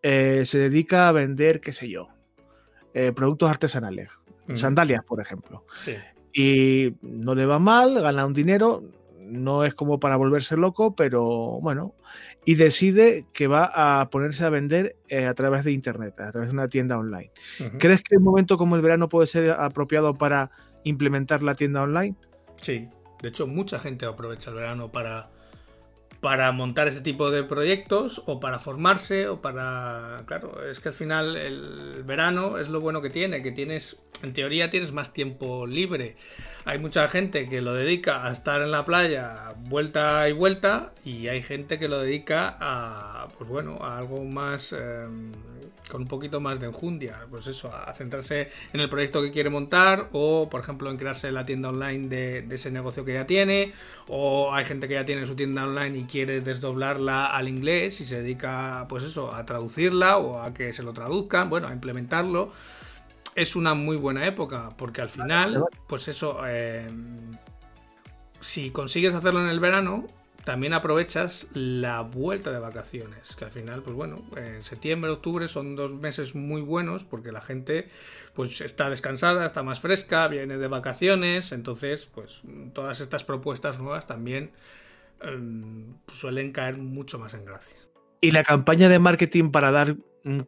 [0.02, 2.08] eh, se dedica a vender, qué sé yo,
[2.94, 4.10] eh, productos artesanales,
[4.48, 4.56] Mm.
[4.56, 5.66] sandalias, por ejemplo.
[5.80, 5.94] Sí.
[6.34, 8.84] Y no le va mal, gana un dinero,
[9.22, 11.96] no es como para volverse loco, pero bueno,
[12.44, 16.50] y decide que va a ponerse a vender eh, a través de Internet, a través
[16.50, 17.32] de una tienda online.
[17.80, 20.52] ¿Crees que un momento como el verano puede ser apropiado para
[20.84, 22.16] implementar la tienda online?
[22.58, 22.90] Sí.
[23.22, 25.30] De hecho, mucha gente aprovecha el verano para,
[26.24, 30.24] para montar ese tipo de proyectos o para formarse o para...
[30.26, 34.32] Claro, es que al final el verano es lo bueno que tiene, que tienes, en
[34.32, 36.16] teoría tienes más tiempo libre.
[36.64, 41.28] Hay mucha gente que lo dedica a estar en la playa vuelta y vuelta y
[41.28, 44.72] hay gente que lo dedica a, pues bueno, a algo más...
[44.72, 45.06] eh,
[45.90, 49.50] con un poquito más de enjundia, pues eso, a centrarse en el proyecto que quiere
[49.50, 53.26] montar o, por ejemplo, en crearse la tienda online de, de ese negocio que ya
[53.26, 53.74] tiene
[54.08, 58.06] o hay gente que ya tiene su tienda online y quiere desdoblarla al inglés y
[58.06, 62.52] se dedica, pues eso, a traducirla o a que se lo traduzcan, bueno, a implementarlo.
[63.36, 66.88] Es una muy buena época porque al final, pues eso, eh,
[68.42, 70.06] si consigues hacerlo en el verano,
[70.44, 75.76] también aprovechas la vuelta de vacaciones, que al final, pues bueno, en septiembre, octubre son
[75.76, 77.88] dos meses muy buenos porque la gente
[78.34, 82.42] pues está descansada, está más fresca, viene de vacaciones, entonces pues
[82.74, 84.52] todas estas propuestas nuevas también
[85.22, 87.78] em, suelen caer mucho más en gracia.
[88.20, 89.96] ¿Y la campaña de marketing para dar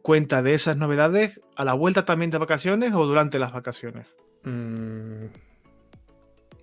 [0.02, 4.06] cuenta de esas novedades a la vuelta también de vacaciones o durante las vacaciones?
[4.42, 5.26] Mm,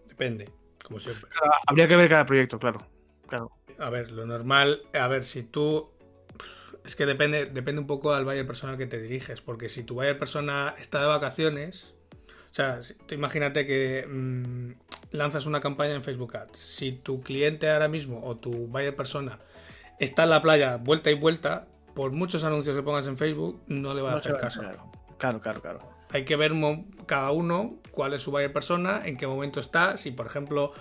[0.08, 0.50] depende,
[0.84, 1.30] como siempre.
[1.66, 2.93] habría que ver cada proyecto, claro.
[3.34, 3.52] Claro.
[3.80, 5.90] A ver, lo normal, a ver, si tú
[6.86, 9.96] es que depende, depende un poco al buyer personal que te diriges, porque si tu
[9.96, 11.96] buyer persona está de vacaciones,
[12.52, 16.60] o sea, imagínate que mm, lanzas una campaña en Facebook Ads.
[16.60, 19.40] Si tu cliente ahora mismo o tu buyer persona
[20.00, 23.94] está en la playa vuelta y vuelta, por muchos anuncios que pongas en Facebook, no
[23.94, 24.62] le va a hacer caso.
[25.18, 25.80] Claro, claro, claro.
[26.12, 26.52] Hay que ver
[27.08, 29.98] cada uno cuál es su buyer persona, en qué momento está.
[29.98, 30.74] Si, por ejemplo,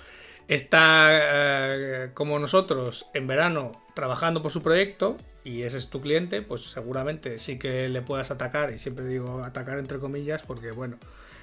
[0.55, 6.42] está eh, como nosotros en verano trabajando por su proyecto y ese es tu cliente,
[6.42, 8.72] pues seguramente sí que le puedas atacar.
[8.72, 10.98] Y siempre digo atacar entre comillas porque, bueno,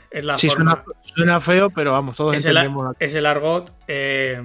[0.10, 0.84] es la forma.
[1.03, 2.95] Suena, feo, pero vamos, todos es entendemos.
[2.99, 3.74] El, es el argot.
[3.88, 4.41] Eh,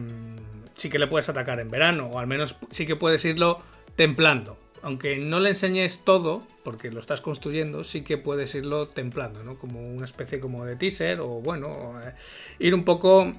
[0.75, 3.61] sí que le puedes atacar en verano, o al menos sí que puedes irlo
[3.97, 4.59] templando.
[4.83, 9.59] Aunque no le enseñes todo, porque lo estás construyendo, sí que puedes irlo templando, ¿no?
[9.59, 12.13] Como una especie como de teaser, o bueno, eh,
[12.59, 13.35] ir un poco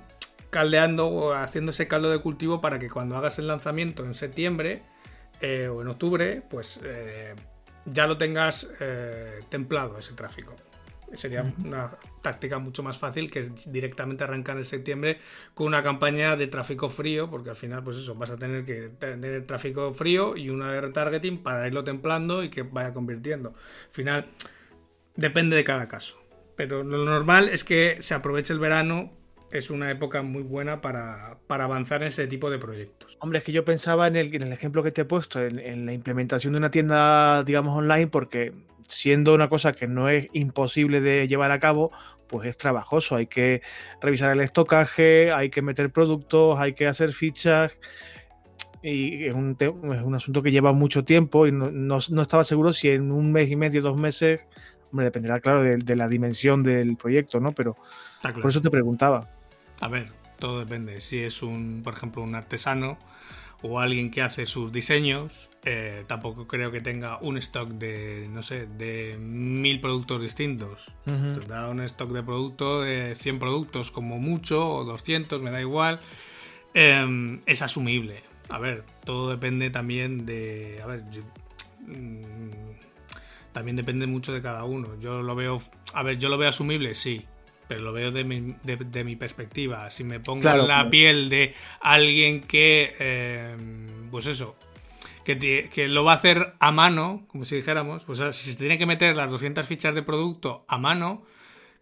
[0.55, 4.83] caldeando o haciendo ese caldo de cultivo para que cuando hagas el lanzamiento en septiembre
[5.41, 7.35] eh, o en octubre, pues eh,
[7.83, 8.69] ya lo tengas
[9.49, 10.55] templado ese tráfico.
[11.11, 11.91] Sería una
[12.21, 15.19] táctica mucho más fácil que directamente arrancar en septiembre
[15.53, 18.89] con una campaña de tráfico frío, porque al final, pues eso, vas a tener que
[18.97, 23.49] tener tráfico frío y una de retargeting para irlo templando y que vaya convirtiendo.
[23.49, 24.25] Al final,
[25.17, 26.17] depende de cada caso.
[26.55, 29.11] Pero lo normal es que se aproveche el verano
[29.57, 33.17] es una época muy buena para, avanzar en ese tipo de proyectos.
[33.19, 35.59] Hombre, es que yo pensaba en el, en el ejemplo que te he puesto, en,
[35.59, 38.53] en, la implementación de una tienda, digamos, online, porque
[38.87, 41.91] siendo una cosa que no es imposible de llevar a cabo,
[42.27, 43.15] pues es trabajoso.
[43.15, 43.61] Hay que
[44.01, 47.71] revisar el estocaje, hay que meter productos, hay que hacer fichas.
[48.81, 52.89] Y es un, es un asunto que lleva mucho tiempo y no, estaba seguro si
[52.89, 54.41] en un mes y medio, dos meses,
[54.91, 57.51] hombre, dependerá, claro, de, la dimensión del proyecto, ¿no?
[57.51, 57.75] Pero
[58.21, 59.27] por eso te preguntaba.
[59.79, 61.01] A ver, todo depende.
[61.01, 62.97] Si es un, por ejemplo, un artesano
[63.61, 68.43] o alguien que hace sus diseños, eh, tampoco creo que tenga un stock de, no
[68.43, 70.91] sé, de mil productos distintos.
[71.05, 75.99] Tendrá un stock de productos, de 100 productos como mucho, o 200, me da igual.
[76.73, 78.23] Em, es asumible.
[78.49, 80.79] A ver, todo depende también de...
[80.83, 81.03] A ver,
[81.87, 82.51] mm,
[83.53, 84.99] también depende mucho de cada uno.
[84.99, 85.61] Yo lo veo...
[85.93, 87.25] A ver, yo lo veo asumible, sí
[87.67, 89.89] pero lo veo de mi, de, mi perspectiva.
[89.91, 94.55] Si me pongo en la piel de alguien que, em, pues eso,
[95.23, 98.85] que, lo va a hacer a mano, como si dijéramos, pues si se tiene que
[98.85, 101.23] meter las 200 fichas de producto a mano,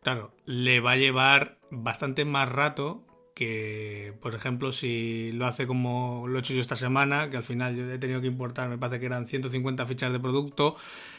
[0.01, 3.03] claro, le va a llevar bastante más rato
[3.33, 7.43] que, por ejemplo, si lo hace como lo he hecho yo esta semana, que al
[7.43, 10.75] final yo he tenido que importar, me parece que eran 150 fichas de producto,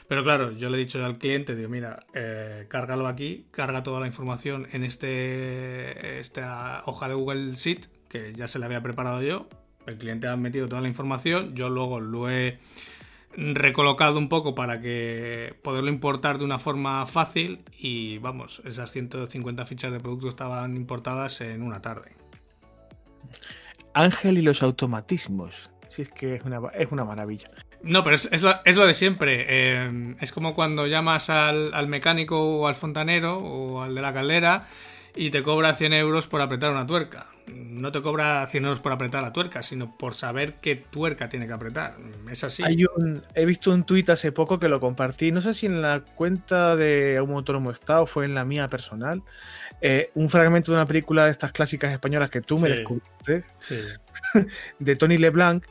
[0.09, 4.01] pero claro, yo le he dicho al cliente, digo, mira, eh, cárgalo aquí, carga toda
[4.01, 9.23] la información en este esta hoja de Google Sheet, que ya se la había preparado
[9.23, 9.49] yo,
[9.87, 12.59] el cliente ha metido toda la información, yo luego lo he
[13.37, 19.65] recolocado un poco para que poderlo importar de una forma fácil y vamos, esas 150
[19.67, 22.13] fichas de producto estaban importadas en una tarde.
[23.93, 25.71] Ángel y los automatismos.
[25.87, 27.51] Si es que es una, es una maravilla.
[27.83, 29.45] No, pero es, lo, de siempre.
[29.49, 34.13] Eh, es como cuando llamas al, al, mecánico o al fontanero o al de la
[34.13, 34.69] caldera
[35.15, 38.93] y te cobra 100 euros por apretar una tuerca no te cobra 100 euros por
[38.93, 41.97] apretar la tuerca, sino por saber qué tuerca tiene que apretar.
[42.31, 42.63] Es así.
[43.35, 46.77] he visto un tuit hace poco que lo compartí, no sé si en la cuenta
[46.77, 49.23] de un autónomo estado o fue en la mía personal,
[49.81, 53.45] eh, un fragmento de una película de estas clásicas españolas que tú me descubriste,
[54.79, 55.65] de Tony LeBlanc,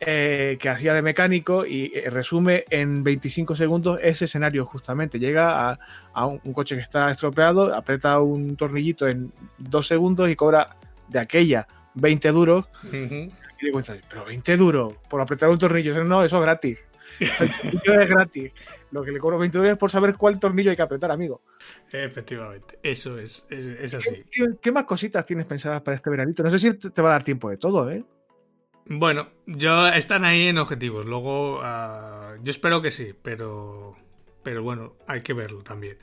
[0.00, 5.18] eh, que hacía de mecánico y eh, resume en 25 segundos ese escenario justamente.
[5.18, 5.76] Llega
[6.14, 10.76] a, un, coche que está estropeado, aprieta un tornillito en dos segundos y cobra
[11.08, 12.66] de aquella 20 duros.
[12.92, 13.72] Y
[14.08, 16.04] pero 20 duros por apretar un tornillo.
[16.04, 16.88] No, eso es gratis.
[17.18, 18.52] es gratis.
[18.90, 21.42] Lo que le cobro 20 duros es por saber cuál tornillo hay que apretar, amigo.
[21.90, 24.24] Efectivamente, eso es, es, así.
[24.60, 26.42] ¿Qué, más cositas tienes pensadas para este veranito?
[26.42, 28.04] No sé si te va a dar tiempo de todo, ¿eh?
[28.86, 31.04] Bueno, yo están ahí en objetivos.
[31.04, 33.96] Luego, ah, yo espero que sí, pero,
[34.42, 35.98] pero bueno, hay que verlo también.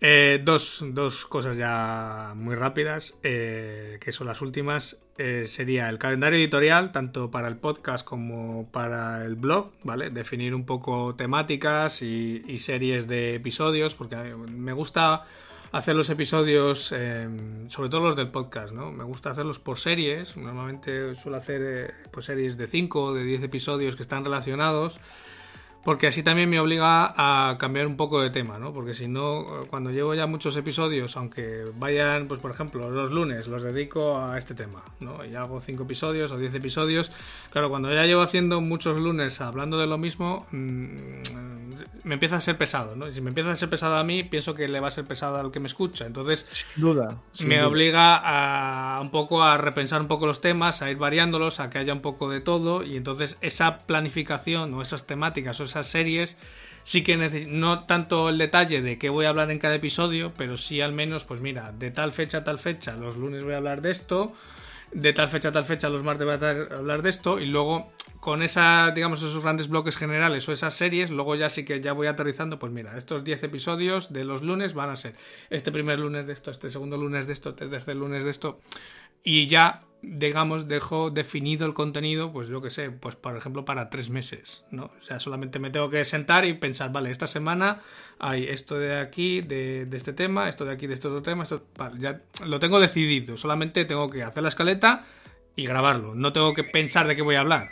[0.00, 4.98] Eh, dos, dos, cosas ya muy rápidas, eh, que son las últimas.
[5.16, 10.10] Eh, sería el calendario editorial, tanto para el podcast como para el blog, ¿vale?
[10.10, 15.24] Definir un poco temáticas y, y series de episodios, porque me gusta
[15.72, 16.94] hacer los episodios,
[17.68, 18.92] sobre todo los del podcast, ¿no?
[18.92, 20.36] Me gusta hacerlos por series.
[20.36, 25.00] Normalmente suelo hacer pues series de 5 o de 10 episodios que están relacionados.
[25.84, 28.72] Porque así también me obliga a cambiar un poco de tema, ¿no?
[28.72, 33.48] Porque si no, cuando llevo ya muchos episodios, aunque vayan, pues por ejemplo, los lunes
[33.48, 35.24] los dedico a este tema, ¿no?
[35.24, 37.12] Y hago 5 episodios o 10 episodios.
[37.50, 41.63] Claro, cuando ya llevo haciendo muchos lunes hablando de lo mismo, mmm,
[42.02, 43.08] me empieza a ser pesado, ¿no?
[43.08, 45.04] Y si me empieza a ser pesado a mí, pienso que le va a ser
[45.04, 46.06] pesado al que me escucha.
[46.06, 50.90] Entonces, sin duda, me obliga a un poco a repensar un poco los temas, a
[50.90, 52.82] ir variándolos, a que haya un poco de todo.
[52.82, 56.36] Y entonces esa planificación o esas temáticas o esas series
[56.84, 57.16] sí que
[57.48, 60.92] no tanto el detalle de qué voy a hablar en cada episodio, pero sí al
[60.92, 63.90] menos, pues mira, de tal fecha a tal fecha, los lunes voy a hablar de
[63.90, 64.34] esto,
[64.94, 67.90] de tal fecha a tal fecha, los martes voy a hablar de esto, y luego
[68.20, 71.92] con esa, digamos, esos grandes bloques generales o esas series, luego ya sí que ya
[71.92, 75.14] voy aterrizando, pues mira, estos 10 episodios de los lunes van a ser
[75.50, 78.60] este primer lunes de esto, este segundo lunes de esto, este tercer lunes de esto,
[79.24, 83.88] y ya, digamos, dejo definido el contenido, pues yo que sé, pues por ejemplo para
[83.88, 84.92] tres meses, ¿no?
[84.98, 87.80] O sea, solamente me tengo que sentar y pensar, vale, esta semana
[88.18, 91.66] hay esto de aquí, de, este tema, esto de aquí, de este otro tema, esto,
[91.76, 95.06] vale, ya lo tengo decidido, solamente tengo que hacer la escaleta
[95.56, 97.70] y grabarlo, no tengo que pensar de qué voy a hablar.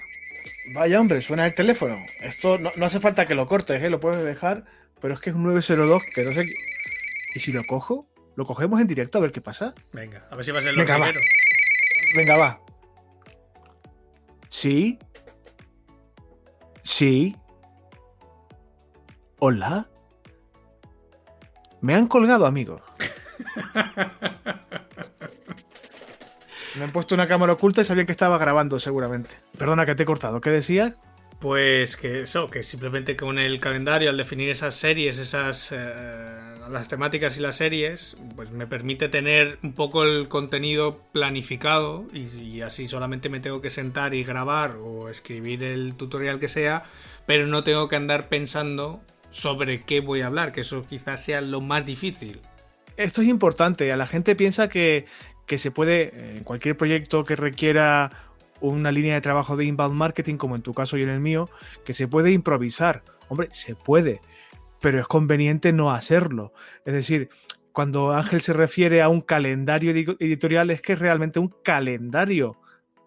[0.75, 1.97] Vaya hombre, suena el teléfono.
[2.21, 3.91] Esto no, hace falta que lo cortes, ¿eh?
[3.91, 4.65] lo puedes dejar,
[5.01, 6.47] pero es que es un 902 que no sé.
[7.35, 8.07] ¿Y si lo cojo?
[8.35, 9.75] ¿Lo cogemos en directo a ver qué pasa?
[9.93, 11.09] Venga, a ver si va a ser lo Venga, va.
[12.17, 12.61] Venga, va.
[14.49, 14.99] Sí.
[16.83, 17.37] Sí.
[19.39, 19.89] Hola.
[21.81, 22.81] Me han colgado, amigos.
[26.77, 29.37] Me han puesto una cámara oculta y sabían que estaba grabando seguramente.
[29.59, 30.41] Perdona que te he cortado.
[30.41, 30.99] ¿Qué decías?
[31.39, 36.89] Pues que eso, que simplemente con el calendario, al definir esas series, esas eh, las
[36.89, 42.89] temáticas y las series, pues me permite tener un poco el contenido planificado y, así
[42.89, 46.85] solamente me tengo que sentar y grabar o escribir el tutorial que sea,
[47.27, 51.41] pero no tengo que andar pensando sobre qué voy a hablar, que eso quizás sea
[51.41, 52.41] lo más difícil.
[52.97, 55.07] Esto es importante, a la gente piensa que
[55.47, 58.11] que se puede, en cualquier proyecto que requiera
[58.61, 61.51] una línea de trabajo de inbound marketing, como en tu caso y en el mío,
[61.85, 63.03] que se puede improvisar.
[63.29, 64.21] Hombre, se puede,
[64.83, 66.53] pero es conveniente no hacerlo.
[66.85, 67.31] Es decir,
[67.73, 72.59] cuando Ángel se refiere a un calendario editorial, es que es realmente un calendario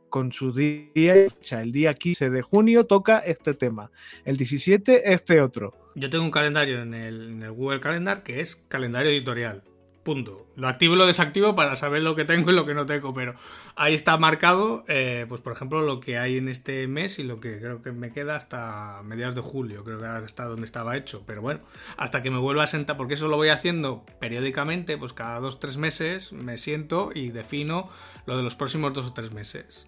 [0.09, 1.61] con su día y fecha.
[1.61, 3.91] El día 15 de junio toca este tema,
[4.23, 5.73] el 17 este otro.
[5.93, 9.63] Yo tengo un calendario en el, en el Google Calendar que es calendario editorial.
[10.05, 10.45] Punto.
[10.55, 13.11] Lo activo y lo desactivo para saber lo que tengo y lo que no tengo,
[13.15, 13.33] pero
[13.75, 17.39] ahí está marcado, eh, pues por ejemplo, lo que hay en este mes y lo
[17.39, 21.23] que creo que me queda hasta mediados de julio, creo que está donde estaba hecho,
[21.25, 21.61] pero bueno,
[21.97, 25.55] hasta que me vuelva a sentar, porque eso lo voy haciendo periódicamente, pues cada dos
[25.55, 27.89] o tres meses me siento y defino
[28.27, 29.87] lo de los próximos dos o tres meses.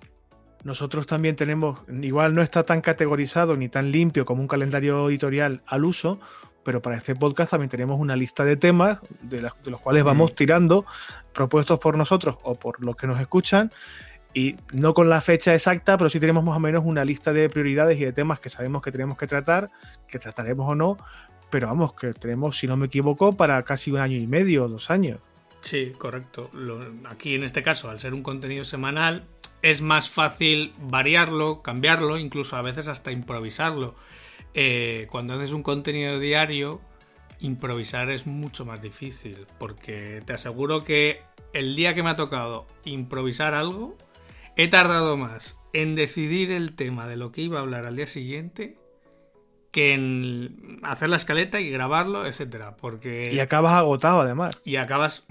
[0.64, 5.62] Nosotros también tenemos, igual no está tan categorizado ni tan limpio como un calendario editorial
[5.68, 6.20] al uso,
[6.68, 10.86] pero para este podcast también tenemos una lista de temas de, los cuales vamos tirando,
[11.32, 13.72] propuestos por nosotros o por los que nos escuchan,
[14.34, 17.48] y no con la fecha exacta, pero sí tenemos más o menos una lista de
[17.48, 19.72] prioridades y de temas que sabemos que tenemos que tratar,
[20.10, 20.98] que trataremos o no,
[21.50, 24.68] pero vamos, que tenemos, si no me equivoco, para casi un año y medio o
[24.68, 25.22] dos años.
[25.62, 26.52] Sí, correcto.
[27.10, 29.24] aquí en este caso, al ser un contenido semanal,
[29.62, 33.96] es más fácil variarlo, cambiarlo, incluso a veces hasta improvisarlo.
[34.54, 36.82] Eh, cuando haces un contenido diario,
[37.40, 41.22] improvisar es mucho más difícil, porque te aseguro que
[41.54, 43.98] el día que me ha tocado improvisar algo,
[44.56, 48.08] he tardado más en decidir el tema de lo que iba a hablar al día
[48.08, 48.78] siguiente
[49.78, 55.24] que en hacer la escaleta y grabarlo, etcétera, porque y acabas agotado además y acabas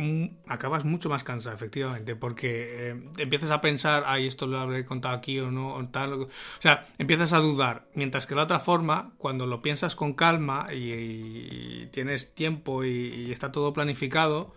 [0.46, 5.16] acabas mucho más cansado efectivamente, porque eh, empiezas a pensar, ay esto lo habré contado
[5.16, 6.28] aquí o no o tal, o
[6.60, 11.88] sea, empiezas a dudar, mientras que la otra forma, cuando lo piensas con calma y,
[11.90, 14.54] tienes tiempo y, está todo planificado,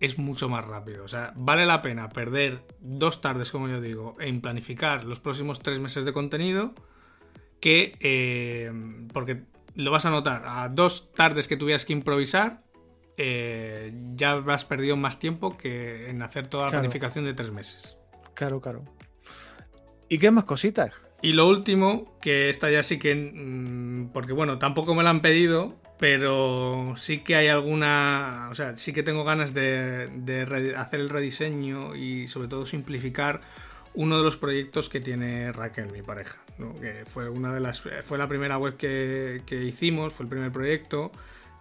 [0.00, 1.02] es mucho más rápido.
[1.02, 5.60] O sea, vale la pena perder dos tardes, como yo digo, en planificar los próximos
[5.60, 6.74] tres meses de contenido
[7.64, 8.70] que, eh,
[9.14, 9.44] porque
[9.74, 12.60] lo vas a notar, a dos tardes que tuvieras que improvisar,
[13.16, 17.96] eh, ya has perdido más tiempo que en hacer toda la planificación de tres meses.
[18.34, 18.84] Claro, claro.
[20.10, 20.92] ¿Y qué más cositas?
[21.22, 25.22] Y lo último, que esta ya sí que, mm, porque bueno, tampoco me lo han
[25.22, 31.08] pedido, pero sí que hay alguna, o sea, sí que tengo ganas de, hacer el
[31.08, 33.40] rediseño y sobre todo simplificar
[33.94, 36.38] uno de los proyectos que tiene Raquel, mi pareja,
[36.80, 40.52] que fue una de las, fue la primera web que, que hicimos, fue el primer
[40.52, 41.12] proyecto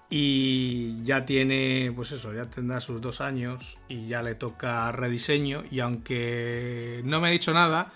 [0.10, 5.64] y ya tiene, pues eso, ya tendrá sus dos años y ya le toca rediseño
[5.72, 7.92] y aunque no me ha dicho nada,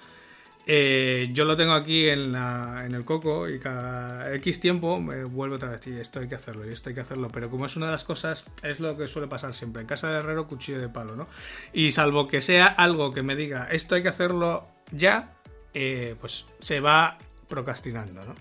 [0.69, 5.69] eh, yo lo tengo aquí en, el coco y cada X tiempo me vuelve otra
[5.69, 7.29] vez y esto hay que hacerlo y esto hay que hacerlo.
[7.31, 9.81] Pero como es una de las cosas, es lo que suele pasar siempre.
[9.81, 11.25] En casa de herrero, cuchillo de palo, ¿no?
[11.71, 15.37] Y salvo que sea algo que me diga esto hay que hacerlo ya,
[15.73, 18.35] eh, pues se va procrastinando, ¿no?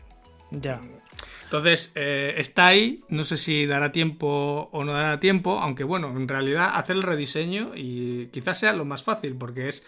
[0.50, 0.80] Ya.
[1.44, 6.08] Entonces, eh, está ahí, no sé si dará tiempo o no dará tiempo, aunque bueno,
[6.10, 9.84] en realidad hacer el rediseño y quizás sea lo más fácil porque es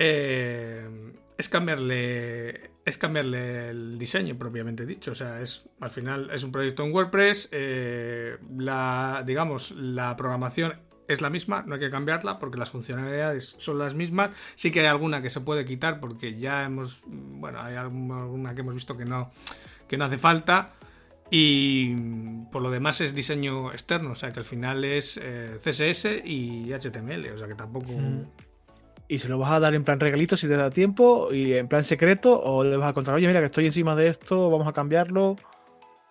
[0.00, 0.88] eh,
[1.36, 5.10] es cambiarle es cambiarle el diseño propiamente dicho.
[5.10, 7.48] O sea, es al final es un proyecto en WordPress.
[7.52, 13.56] Eh, la digamos la programación es la misma, no hay que cambiarla porque las funcionalidades
[13.58, 14.30] son las mismas.
[14.54, 18.60] Sí que hay alguna que se puede quitar porque ya hemos bueno hay alguna que
[18.60, 19.32] hemos visto que no
[19.88, 20.74] que no hace falta.
[21.30, 21.94] Y
[22.52, 26.72] por lo demás es diseño externo, o sea que al final es eh, CSS y
[26.72, 28.47] HTML, o sea que tampoco, mm
[29.08, 31.66] y se lo vas a dar en plan regalito si te da tiempo y en
[31.66, 34.68] plan secreto o le vas a contar, oye, mira que estoy encima de esto, vamos
[34.68, 35.36] a cambiarlo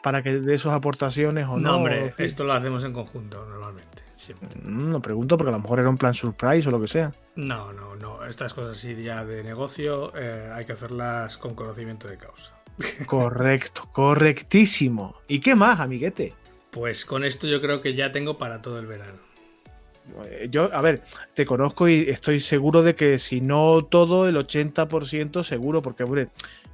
[0.02, 1.60] para que dé sus aportaciones o no.
[1.60, 4.04] No, hombre, esto lo hacemos en conjunto normalmente.
[4.16, 4.50] Siempre.
[4.64, 7.14] Mm, no pregunto porque a lo mejor era un plan surprise o lo que sea.
[7.36, 8.26] No, no, no.
[8.26, 12.54] Estas cosas así ya de negocio eh, hay que hacerlas con conocimiento de causa.
[13.06, 15.16] Correcto, correctísimo.
[15.28, 16.34] ¿Y qué más, amiguete?
[16.72, 19.27] Pues con esto yo creo que ya tengo para todo el verano.
[20.26, 21.02] Eh, yo, a ver,
[21.34, 26.30] te conozco y estoy seguro de que si no todo, el 80% seguro, porque, hombre,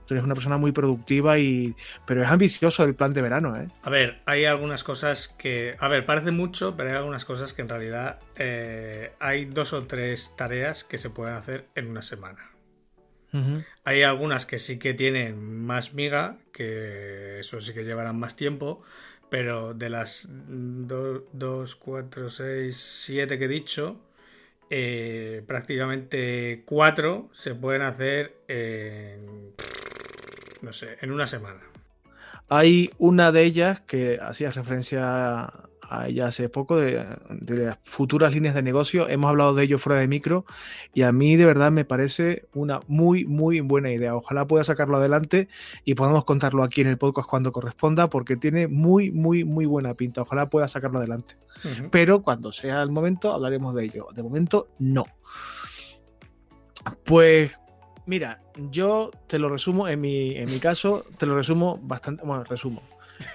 [0.05, 1.75] tú eres una persona muy productiva y.
[2.05, 3.67] Pero es ambicioso el plan de verano, ¿eh?
[3.83, 5.75] A ver, hay algunas cosas que.
[5.79, 9.83] A ver, parece mucho, pero hay algunas cosas que en realidad eh, hay dos o
[9.85, 12.49] tres tareas que se pueden hacer en una semana.
[13.83, 18.83] Hay algunas que sí que tienen más miga, que eso sí que llevarán más tiempo,
[19.33, 23.99] pero de las 2, 4, 6, 7 que he dicho,
[24.69, 29.55] eh, prácticamente 4 se pueden hacer en,
[30.61, 31.61] no sé, en una semana.
[32.47, 35.51] Hay una de ellas que hacía referencia
[35.89, 39.07] a ella hace poco, de, las futuras líneas de negocio.
[39.09, 40.45] Hemos hablado de ello fuera de micro
[40.93, 44.15] y a mí de verdad me parece una muy, muy buena idea.
[44.15, 45.47] Ojalá pueda sacarlo adelante
[45.85, 49.93] y podamos contarlo aquí en el podcast cuando corresponda porque tiene muy, muy, muy buena
[49.93, 50.21] pinta.
[50.21, 51.35] Ojalá pueda sacarlo adelante.
[51.91, 54.07] Pero cuando sea el momento hablaremos de ello.
[54.13, 55.05] De momento, no.
[57.05, 57.57] Pues
[58.05, 62.43] Mira, yo te lo resumo, en mi, en mi caso, te lo resumo bastante, bueno,
[62.43, 62.81] resumo.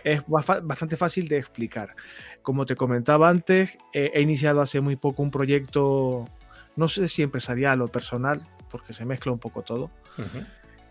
[0.04, 1.94] Es bastante fácil de explicar.
[2.42, 6.24] Como te comentaba antes, he iniciado hace muy poco un proyecto,
[6.76, 9.90] no sé si empresarial o personal, porque se mezcla un poco todo,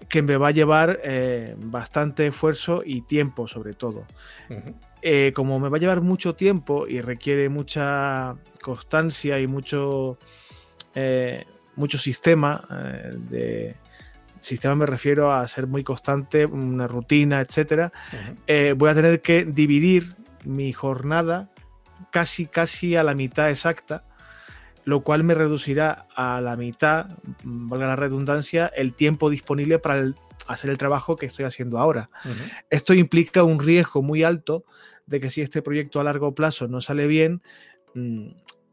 [0.09, 4.05] que me va a llevar eh, bastante esfuerzo y tiempo sobre todo.
[5.01, 10.17] Eh, como me va a llevar mucho tiempo y requiere mucha constancia y mucho,
[10.95, 11.45] eh,
[11.75, 12.67] mucho sistema
[13.29, 13.75] de,
[14.41, 17.91] sistema me refiero a ser muy constante, una rutina, etcétera,
[18.75, 21.49] voy a tener que dividir mi jornada
[22.11, 24.05] casi, casi a la mitad exacta,
[24.85, 27.07] lo cual me reducirá a la mitad,
[27.43, 30.13] valga la redundancia, el tiempo disponible para
[30.47, 32.09] hacer el trabajo que estoy haciendo ahora.
[32.69, 34.63] Esto implica un riesgo muy alto
[35.05, 37.41] de que si este proyecto a largo plazo no sale bien,
[37.95, 38.29] mm,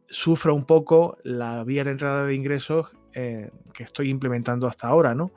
[0.09, 5.15] sufra un poco la vía de entrada de ingresos eh, que estoy implementando hasta ahora,
[5.15, 5.31] ¿no?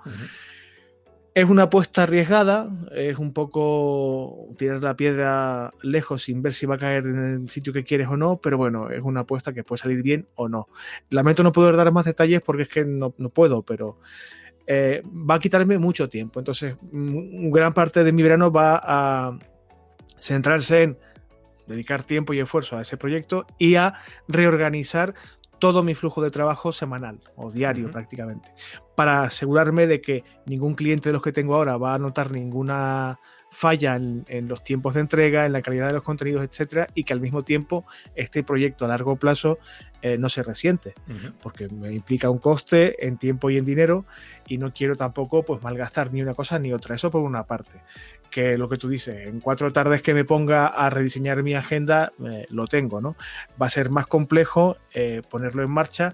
[1.34, 6.76] Es una apuesta arriesgada, es un poco tirar la piedra lejos sin ver si va
[6.76, 9.64] a caer en el sitio que quieres o no, pero bueno, es una apuesta que
[9.64, 10.68] puede salir bien o no.
[11.12, 14.00] Lamento no poder dar más detalles porque es que no, puedo, pero
[14.66, 16.40] eh, va a quitarme mucho tiempo.
[16.40, 19.38] Entonces, gran parte de mi verano va a
[20.20, 20.98] centrarse en
[21.68, 23.96] dedicar tiempo y esfuerzo a ese proyecto y a
[24.28, 25.14] reorganizar
[25.60, 28.54] todo mi flujo de trabajo semanal o diario prácticamente,
[28.96, 33.20] para asegurarme de que ningún cliente de los que tengo ahora va a notar ninguna
[33.50, 37.14] falla en, los tiempos de entrega, en la calidad de los contenidos, etcétera, y que
[37.14, 37.86] al mismo tiempo
[38.16, 39.58] este proyecto a largo plazo
[40.02, 40.94] eh, no se resiente,
[41.42, 44.06] porque me implica un coste en tiempo y en dinero,
[44.48, 46.96] y no quiero tampoco pues malgastar ni una cosa ni otra.
[46.96, 47.82] Eso por una parte
[48.30, 52.12] que lo que tú dices, en cuatro tardes que me ponga a rediseñar mi agenda,
[52.26, 53.16] eh, lo tengo, ¿no?
[53.60, 56.14] Va a ser más complejo eh, ponerlo en marcha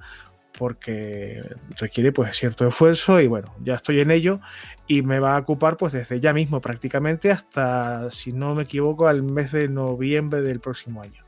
[0.58, 1.42] porque
[1.78, 4.40] requiere pues cierto esfuerzo y bueno, ya estoy en ello
[4.88, 9.08] y me va a ocupar pues desde ya mismo prácticamente hasta, si no me equivoco,
[9.08, 11.24] al mes de noviembre del próximo año.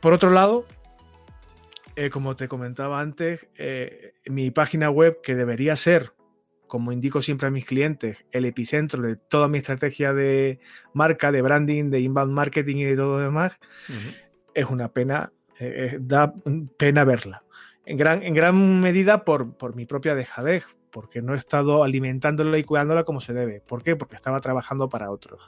[0.00, 0.66] Por otro lado,
[1.96, 6.12] eh, como te comentaba antes, eh, mi página web, que debería ser,
[6.66, 10.60] como indico siempre a mis clientes, el epicentro de toda mi estrategia de
[10.92, 13.58] marca, de branding, de inbound marketing y de todo lo demás,
[14.52, 16.34] es una pena, eh, da
[16.76, 17.45] pena verla.
[17.86, 22.58] En gran, en gran medida por, por mi propia dejadez, porque no he estado alimentándola
[22.58, 23.60] y cuidándola como se debe.
[23.60, 23.96] ¿Por qué?
[23.96, 25.40] Porque estaba trabajando para otros.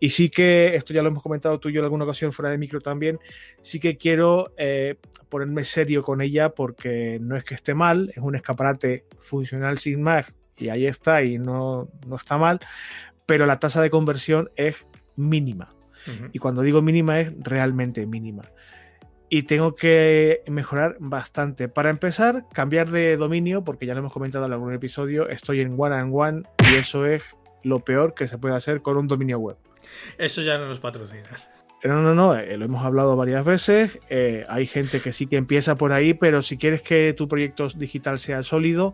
[0.00, 2.50] Y sí que, esto ya lo hemos comentado tú y yo en alguna ocasión fuera
[2.50, 3.20] de micro también,
[3.60, 4.96] sí que quiero eh,
[5.28, 10.02] ponerme serio con ella porque no es que esté mal, es un escaparate funcional sin
[10.02, 10.26] más
[10.56, 12.58] y ahí está y no, no está mal,
[13.26, 14.76] pero la tasa de conversión es
[15.16, 15.74] mínima.
[16.32, 18.42] Y cuando digo mínima es realmente mínima.
[19.34, 21.66] Y tengo que mejorar bastante.
[21.66, 25.74] Para empezar, cambiar de dominio, porque ya lo hemos comentado en algún episodio, estoy en
[25.74, 27.22] One and One y eso es
[27.62, 29.56] lo peor que se puede hacer con un dominio web.
[30.18, 31.30] Eso ya no nos patrocina.
[31.82, 33.98] No, no, no, eh, lo hemos hablado varias veces.
[34.10, 37.66] Eh, hay gente que sí que empieza por ahí, pero si quieres que tu proyecto
[37.68, 38.92] digital sea sólido,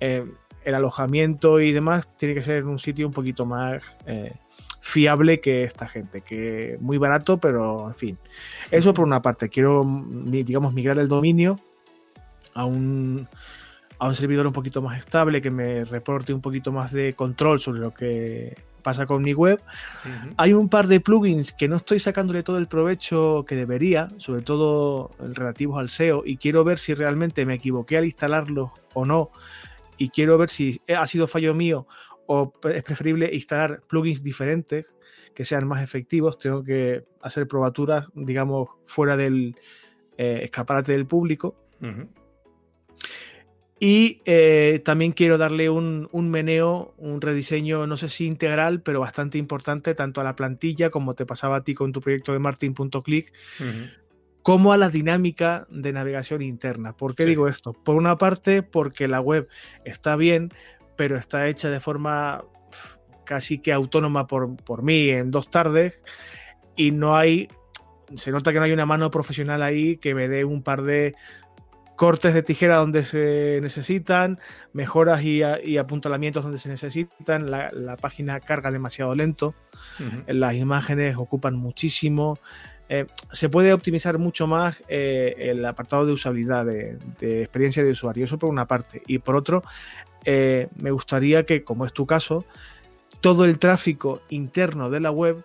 [0.00, 0.24] eh,
[0.64, 3.82] el alojamiento y demás tiene que ser en un sitio un poquito más
[4.84, 8.18] fiable que esta gente, que muy barato, pero en fin.
[8.70, 9.48] Eso por una parte.
[9.48, 9.82] Quiero,
[10.26, 11.58] digamos, migrar el dominio
[12.52, 13.26] a un,
[13.98, 17.60] a un servidor un poquito más estable que me reporte un poquito más de control
[17.60, 19.58] sobre lo que pasa con mi web.
[20.36, 24.42] Hay un par de plugins que no estoy sacándole todo el provecho que debería, sobre
[24.42, 29.30] todo relativos al SEO, y quiero ver si realmente me equivoqué al instalarlos o no.
[29.96, 31.86] Y quiero ver si ha sido fallo mío
[32.26, 34.92] o es preferible instalar plugins diferentes
[35.34, 36.38] que sean más efectivos.
[36.38, 39.56] Tengo que hacer probaturas, digamos, fuera del
[40.16, 41.56] eh, escaparate del público.
[43.80, 49.36] Y eh, también quiero darle un, meneo, un rediseño, no sé si integral, pero bastante
[49.36, 53.32] importante, tanto a la plantilla, como te pasaba a ti con tu proyecto de martin.click,
[54.42, 56.96] como a la dinámica de navegación interna.
[56.96, 57.72] ¿Por qué digo esto?
[57.72, 59.48] Por una parte, porque la web
[59.84, 60.50] está bien,
[60.96, 62.44] pero está hecha de forma
[63.24, 66.00] casi que autónoma por, por mí en dos tardes
[66.76, 67.48] y no hay,
[68.16, 71.14] se nota que no hay una mano profesional ahí que me dé un par de
[71.96, 74.40] cortes de tijera donde se necesitan,
[74.72, 75.42] mejoras y,
[75.78, 79.54] apuntalamientos donde se necesitan, la, página carga demasiado lento,
[80.26, 82.38] las imágenes ocupan muchísimo,
[82.88, 86.98] eh, se puede optimizar mucho más eh, el apartado de usabilidad, de,
[87.42, 89.62] experiencia de usuario, eso por una parte, y por otro,
[90.24, 92.44] eh, me gustaría que, como es tu caso,
[93.20, 95.44] todo el tráfico interno de la web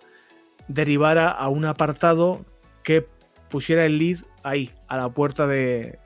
[0.67, 2.45] derivara a un apartado
[2.84, 3.07] que
[3.49, 5.99] pusiera el lead ahí, a la puerta de,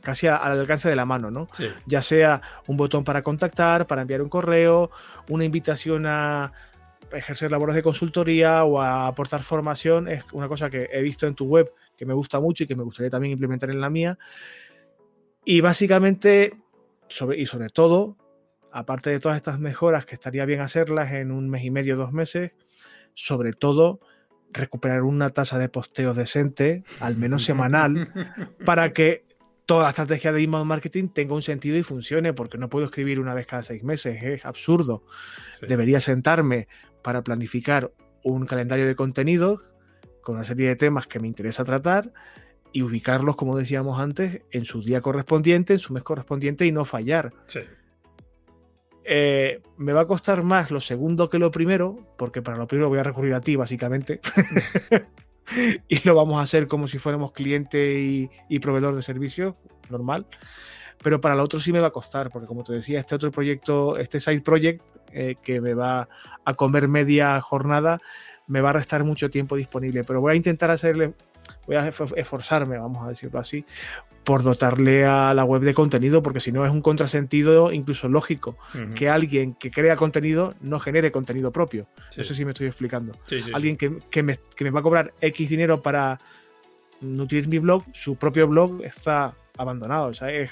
[0.00, 1.48] casi al alcance de la mano, ¿no?
[1.86, 4.90] Ya sea un botón para contactar, para enviar un correo,
[5.28, 6.52] una invitación a
[7.12, 11.34] ejercer labores de consultoría o a aportar formación, es una cosa que he visto en
[11.34, 14.18] tu web que me gusta mucho y que me gustaría también implementar en la mía.
[15.44, 16.54] Y básicamente,
[17.14, 18.16] sobre, y sobre todo,
[18.72, 22.12] aparte de todas estas mejoras que estaría bien hacerlas en un mes y medio, dos
[22.12, 22.52] meses,
[23.14, 24.00] sobre todo
[24.52, 28.12] recuperar una tasa de posteo decente, al menos semanal,
[28.64, 29.24] para que
[29.64, 33.20] toda la estrategia de email marketing tenga un sentido y funcione, porque no puedo escribir
[33.20, 35.04] una vez cada seis meses, es absurdo.
[35.66, 36.66] Debería sentarme
[37.02, 37.92] para planificar
[38.24, 39.60] un calendario de contenidos
[40.20, 42.12] con una serie de temas que me interesa tratar
[42.74, 46.84] y ubicarlos, como decíamos antes, en su día correspondiente, en su mes correspondiente y no
[46.84, 47.32] fallar.
[47.46, 47.60] Sí.
[49.04, 52.88] Eh, me va a costar más lo segundo que lo primero, porque para lo primero
[52.88, 54.20] voy a recurrir a ti, básicamente.
[55.88, 59.56] y lo vamos a hacer como si fuéramos cliente y, proveedor de servicios,
[59.88, 60.26] normal.
[61.00, 63.30] Pero para lo otro sí me va a costar, porque como te decía, este otro
[63.30, 66.08] proyecto, este side project, eh, que me va
[66.44, 68.00] a comer media jornada,
[68.48, 70.02] me va a restar mucho tiempo disponible.
[70.02, 71.14] Pero voy a intentar hacerle,
[71.66, 73.64] voy a esforzarme, vamos a decirlo así,
[74.24, 78.56] por dotarle a la web de contenido, porque si no es un contrasentido incluso lógico
[78.94, 81.86] que alguien que crea contenido no genere contenido propio.
[82.16, 83.12] No sé si me estoy explicando.
[83.52, 86.18] alguien que, me, va a cobrar X dinero para
[87.02, 90.06] nutrir mi blog, su propio blog está abandonado.
[90.06, 90.50] O sea, es,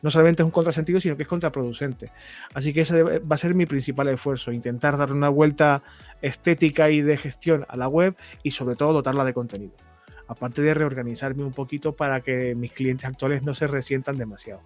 [0.00, 2.10] no solamente es un contrasentido, sino que es contraproducente.
[2.54, 5.82] Así que ese va a ser mi principal esfuerzo, intentar darle una vuelta
[6.22, 9.74] estética y de gestión a la web y sobre todo dotarla de contenido
[10.26, 14.62] aparte de reorganizarme un poquito para que mis clientes actuales no se resientan demasiado.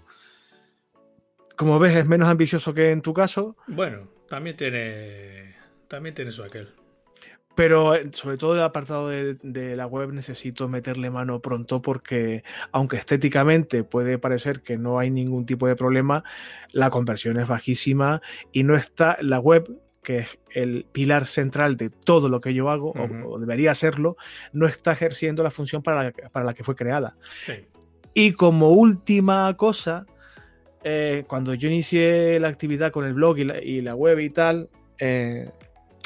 [1.56, 3.56] Como ves, es menos ambicioso que en tu caso.
[3.66, 5.56] Bueno, también tiene,
[5.88, 6.68] también tiene su aquel.
[7.54, 12.44] Pero eh, sobre todo el apartado de, de, la web necesito meterle mano pronto porque
[12.70, 16.22] aunque estéticamente puede parecer que no hay ningún tipo de problema,
[16.72, 18.20] la conversión es bajísima
[18.52, 19.66] y no está la web
[20.06, 23.24] que es el pilar central de todo lo que yo hago, uh -huh.
[23.24, 24.16] o, o, debería serlo,
[24.52, 27.16] no está ejerciendo la función para la, para la que fue creada.
[27.44, 27.54] Sí.
[28.14, 30.06] Y como última cosa,
[30.84, 34.30] eh, cuando yo inicié la actividad con el blog y la, y la web y
[34.30, 34.68] tal,
[35.00, 35.50] eh,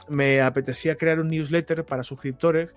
[0.09, 2.71] me apetecía crear un newsletter para suscriptores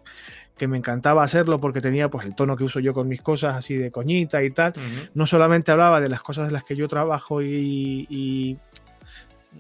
[0.58, 3.56] que me encantaba hacerlo porque tenía pues el tono que uso yo con mis cosas
[3.56, 4.74] así de coñita y tal.
[4.76, 5.10] Uh -huh.
[5.14, 8.58] No solamente hablaba de las cosas de las que yo trabajo y, y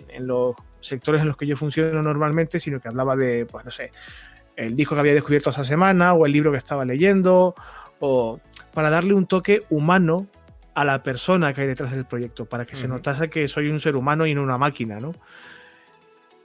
[0.09, 0.55] en los
[0.85, 3.91] sectores en los que yo funciono normalmente, sino que hablaba de, pues no sé,
[4.55, 7.55] el disco que había descubierto esa semana o el libro que estaba leyendo,
[7.99, 8.39] o
[8.73, 10.27] para darle un toque humano
[10.75, 12.81] a la persona que hay detrás del proyecto, para que uh -huh.
[12.81, 15.13] se notase que soy un ser humano y no una máquina, ¿no?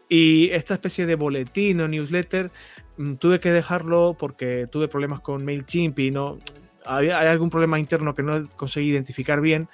[0.08, 2.50] Y esta especie de boletín o newsletter
[2.96, 6.38] mm, tuve que dejarlo porque tuve problemas con MailChimp y no.
[6.86, 9.68] Había, hay algún problema interno que no conseguí identificar bien,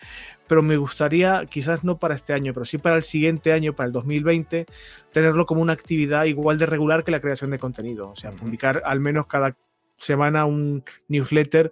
[0.47, 3.87] pero me gustaría, quizás no para este año, pero sí para el siguiente año, para
[3.87, 4.67] el 2020,
[5.11, 8.11] tenerlo como una actividad igual de regular que la creación de contenido.
[8.11, 8.39] O sea, uh -huh.
[8.39, 9.57] publicar al menos cada
[9.97, 11.71] semana un newsletter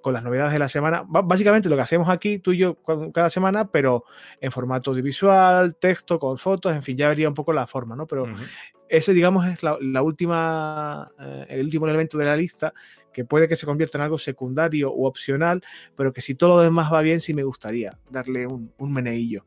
[0.00, 1.04] con las novedades de la semana.
[1.06, 2.76] Básicamente lo que hacemos aquí, tú y yo,
[3.12, 4.04] cada semana, pero
[4.40, 8.06] en formato audiovisual, texto, con fotos, en fin, ya vería un poco la forma, ¿no?
[8.06, 8.48] Pero uh -huh.
[8.88, 12.74] ese, digamos, es la, la última, eh, el último elemento de la lista
[13.14, 15.62] que puede que se convierta en algo secundario u opcional,
[15.96, 19.46] pero que si todo lo demás va bien, sí me gustaría darle un, un meneillo.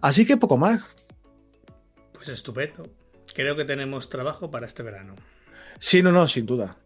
[0.00, 0.82] Así que poco más.
[2.12, 2.88] Pues estupendo.
[3.34, 5.14] Creo que tenemos trabajo para este verano.
[5.78, 6.76] Sí, no, no, sin duda.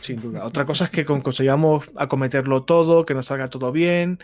[0.00, 0.44] Sin duda.
[0.44, 4.18] Otra cosa es que consigamos acometerlo todo, que nos salga todo bien,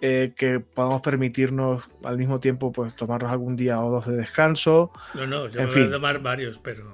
[0.00, 4.90] eh, que podamos permitirnos al mismo tiempo pues tomarnos algún día o dos de descanso.
[5.14, 5.82] No, no, yo en me fin.
[5.84, 6.84] voy a tomar varios, pero,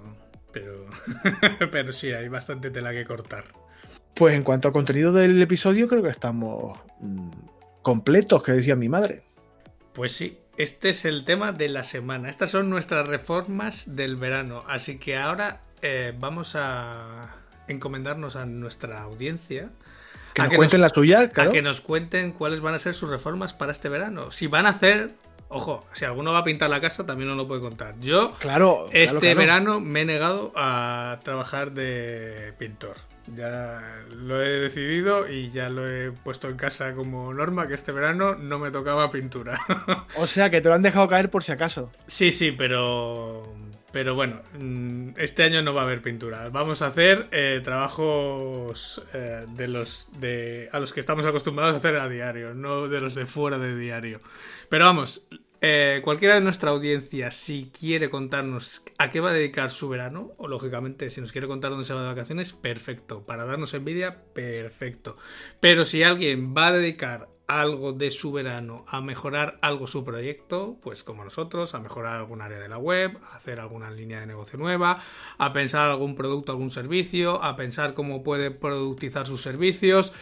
[0.56, 0.86] pero,
[1.70, 3.44] pero sí, hay bastante tela que cortar.
[4.14, 7.28] Pues en cuanto a contenido del episodio, creo que estamos mmm,
[7.82, 9.22] completos, que decía mi madre.
[9.92, 12.30] Pues sí, este es el tema de la semana.
[12.30, 14.64] Estas son nuestras reformas del verano.
[14.66, 17.36] Así que ahora eh, vamos a
[17.68, 19.68] encomendarnos a nuestra audiencia.
[20.32, 21.50] Que nos que cuenten nos, la suya, claro.
[21.50, 24.30] A que nos cuenten cuáles van a ser sus reformas para este verano.
[24.30, 25.12] Si van a hacer.
[25.48, 27.94] Ojo, si alguno va a pintar la casa, también nos lo puede contar.
[28.00, 29.38] Yo, claro, este claro, claro.
[29.38, 32.96] verano me he negado a trabajar de pintor.
[33.34, 37.90] Ya lo he decidido y ya lo he puesto en casa como norma que este
[37.90, 39.60] verano no me tocaba pintura.
[40.16, 41.90] o sea que te lo han dejado caer por si acaso.
[42.06, 43.52] Sí, sí, pero
[43.96, 46.50] pero bueno, mm, este año no va a haber pintura.
[46.50, 51.78] Vamos a hacer eh, trabajos eh, de los de a los que estamos acostumbrados a
[51.78, 54.20] hacer a diario, no de los de fuera de diario.
[54.68, 55.26] Pero vamos,
[55.62, 60.32] eh, cualquiera de nuestra audiencia, si quiere contarnos a qué va a dedicar su verano,
[60.36, 63.24] o lógicamente si nos quiere contar dónde se va de vacaciones, perfecto.
[63.24, 65.16] Para darnos envidia, perfecto.
[65.58, 70.76] Pero si alguien va a dedicar algo de su verano a mejorar algo su proyecto,
[70.82, 74.26] pues como nosotros, a mejorar algún área de la web, a hacer alguna línea de
[74.26, 75.02] negocio nueva,
[75.38, 80.12] a pensar algún producto, algún servicio, a pensar cómo puede productizar sus servicios.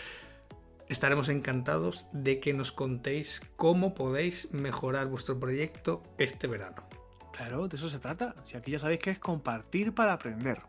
[0.89, 6.85] Estaremos encantados de que nos contéis cómo podéis mejorar vuestro proyecto este verano.
[7.33, 8.35] Claro, de eso se trata.
[8.45, 10.61] Si aquí ya sabéis que es compartir para aprender.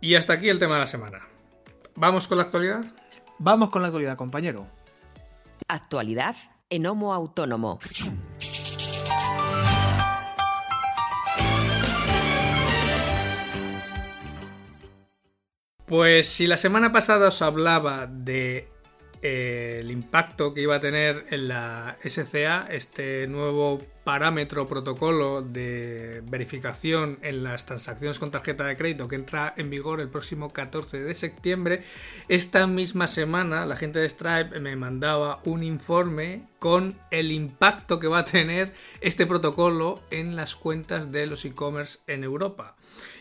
[0.00, 1.26] Y hasta aquí el tema de la semana.
[1.96, 2.84] ¿Vamos con la actualidad?
[3.38, 4.66] Vamos con la actualidad, compañero.
[5.72, 6.34] Actualidad
[6.68, 7.78] en Homo Autónomo.
[15.86, 18.68] Pues si la semana pasada os hablaba de
[19.22, 27.18] el impacto que iba a tener en la SCA, este nuevo parámetro protocolo de verificación
[27.22, 31.14] en las transacciones con tarjeta de crédito que entra en vigor el próximo 14 de
[31.14, 31.82] septiembre,
[32.28, 38.08] esta misma semana la gente de Stripe me mandaba un informe con el impacto que
[38.08, 42.76] va a tener este protocolo en las cuentas de los e-commerce en Europa.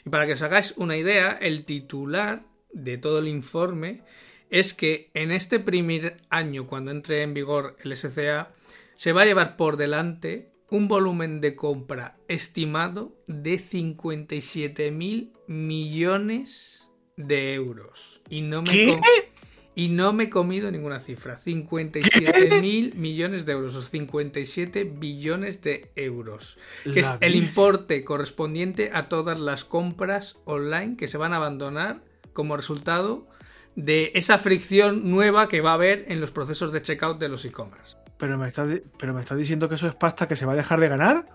[0.05, 4.03] Y para que os hagáis una idea, el titular de todo el informe
[4.49, 8.51] es que en este primer año, cuando entre en vigor el SCA,
[8.95, 16.87] se va a llevar por delante un volumen de compra estimado de 57 mil millones
[17.17, 18.21] de euros.
[18.29, 18.99] Y no me ¿Qué?
[19.75, 21.37] Y no me he comido ninguna cifra.
[21.37, 26.57] 57 mil millones de euros, o 57 billones de euros.
[26.83, 32.03] Que es el importe correspondiente a todas las compras online que se van a abandonar
[32.33, 33.27] como resultado
[33.75, 37.45] de esa fricción nueva que va a haber en los procesos de checkout de los
[37.45, 37.97] e-commerce.
[38.17, 38.67] ¿Pero me, estás,
[38.97, 41.25] ¿Pero me estás diciendo que eso es pasta que se va a dejar de ganar?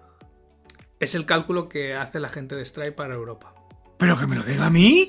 [1.00, 3.54] Es el cálculo que hace la gente de Stripe para Europa.
[3.98, 5.08] ¿Pero que me lo den a mí?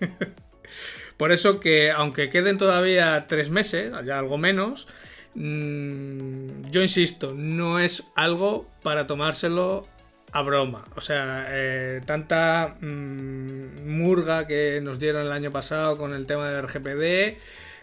[1.16, 4.86] Por eso que, aunque queden todavía tres meses, ya algo menos,
[5.34, 9.88] mmm, yo insisto, no es algo para tomárselo
[10.32, 10.84] a broma.
[10.96, 16.50] O sea, eh, tanta mmm, murga que nos dieron el año pasado con el tema
[16.50, 17.38] del RGPD,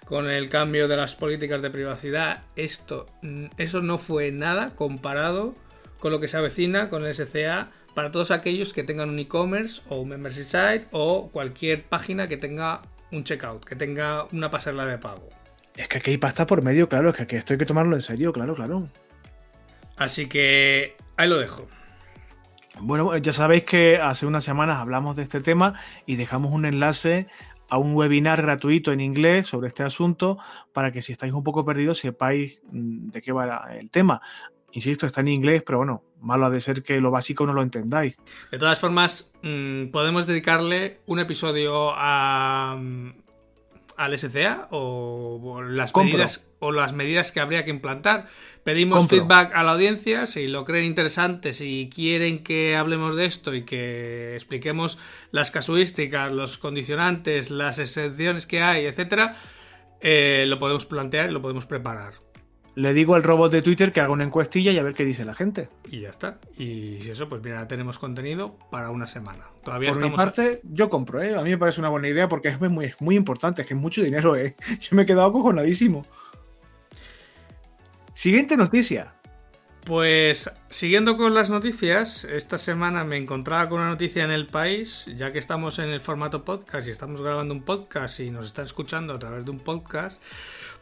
[0.06, 5.56] con el cambio de las políticas de privacidad, esto, mm, eso no fue nada comparado
[6.00, 9.82] con lo que se avecina con el SCA para todos aquellos que tengan un e-commerce
[9.90, 12.82] o un membership site o cualquier página que tenga
[13.12, 15.30] un checkout, que tenga una pasarela de pago.
[15.76, 17.96] Es que aquí hay pasta por medio, claro, es que aquí esto hay que tomarlo
[17.96, 18.88] en serio, claro, claro.
[19.98, 21.68] Así que ahí lo dejo.
[22.80, 27.28] Bueno, ya sabéis que hace unas semanas hablamos de este tema y dejamos un enlace
[27.70, 30.38] a un webinar gratuito en inglés sobre este asunto
[30.74, 34.22] para que si estáis un poco perdidos sepáis mm, de qué va el tema.
[34.74, 37.62] Insisto, está en inglés, pero bueno, malo ha de ser que lo básico no lo
[37.62, 38.18] entendáis.
[38.52, 43.14] De todas formas, mmm, podemos dedicarle un episodio a, mm,
[43.98, 46.14] al SCA o, o las Compro.
[46.14, 48.26] medidas o las medidas que habría que implantar.
[48.64, 49.18] Pedimos Compro.
[49.18, 53.64] feedback a la audiencia, si lo creen interesante, si quieren que hablemos de esto y
[53.64, 54.98] que expliquemos
[55.32, 59.36] las casuísticas, los condicionantes, las excepciones que hay, etcétera,
[60.02, 62.25] eh, lo podemos plantear y lo podemos preparar.
[62.76, 65.24] Le digo al robot de Twitter que haga una encuestilla y a ver qué dice
[65.24, 65.70] la gente.
[65.90, 66.40] Y ya está.
[66.58, 69.46] Y si eso, pues mira, tenemos contenido para una semana.
[69.64, 70.18] Todavía Por mi estamos.
[70.26, 71.36] parte, yo compro, ¿eh?
[71.36, 73.80] A mí me parece una buena idea porque es muy, muy importante, es que es
[73.80, 74.56] mucho dinero, ¿eh?
[74.82, 76.06] Yo me he quedado acojonadísimo.
[78.14, 79.15] Siguiente noticia.
[79.86, 85.06] Pues siguiendo con las noticias, esta semana me encontraba con una noticia en el país,
[85.16, 88.66] ya que estamos en el formato podcast y estamos grabando un podcast y nos están
[88.66, 90.20] escuchando a través de un podcast,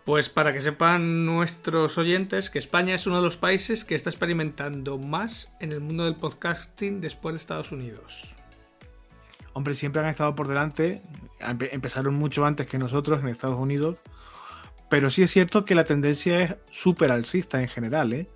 [0.05, 4.09] pues para que sepan nuestros oyentes que España es uno de los países que está
[4.09, 8.33] experimentando más en el mundo del podcasting después de Estados Unidos.
[9.51, 11.01] Hombre, siempre han estado por delante,
[11.41, 13.97] empe- empezaron mucho antes que nosotros en Estados Unidos,
[14.89, 18.29] pero sí es cierto que la tendencia es súper alcista en general, ¿eh?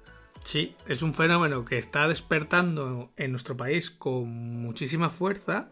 [0.48, 4.30] Sí, es un fenómeno que está despertando en nuestro país con
[4.62, 5.68] muchísima fuerza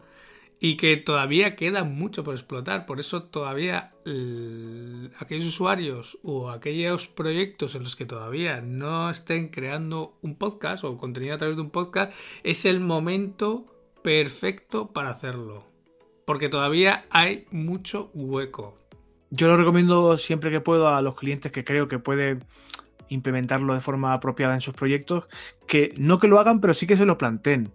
[0.60, 2.84] y que todavía queda mucho por explotar.
[2.84, 9.48] Por eso todavía el- aquellos usuarios o aquellos proyectos en los que todavía no estén
[9.48, 12.12] creando un podcast o contenido a través de un podcast
[12.44, 13.64] es el momento
[14.02, 15.64] perfecto para hacerlo.
[16.26, 18.76] Porque todavía hay mucho hueco.
[19.30, 22.44] Yo lo recomiendo siempre que puedo a los clientes que creo que pueden
[23.08, 25.24] implementarlo de forma apropiada en sus proyectos,
[25.66, 27.72] que no que lo hagan, pero sí que se lo planteen.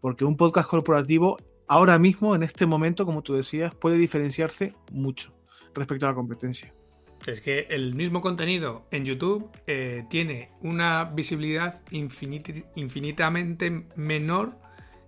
[0.00, 1.36] Porque un podcast corporativo
[1.68, 5.32] ahora mismo, en este momento, como tú decías, puede diferenciarse mucho
[5.74, 6.72] respecto a la competencia.
[7.26, 14.58] Es que el mismo contenido en YouTube eh, tiene una visibilidad infiniti- infinitamente menor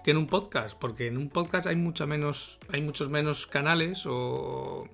[0.03, 4.05] que en un podcast, porque en un podcast hay mucha menos, hay muchos menos canales
[4.07, 4.89] o,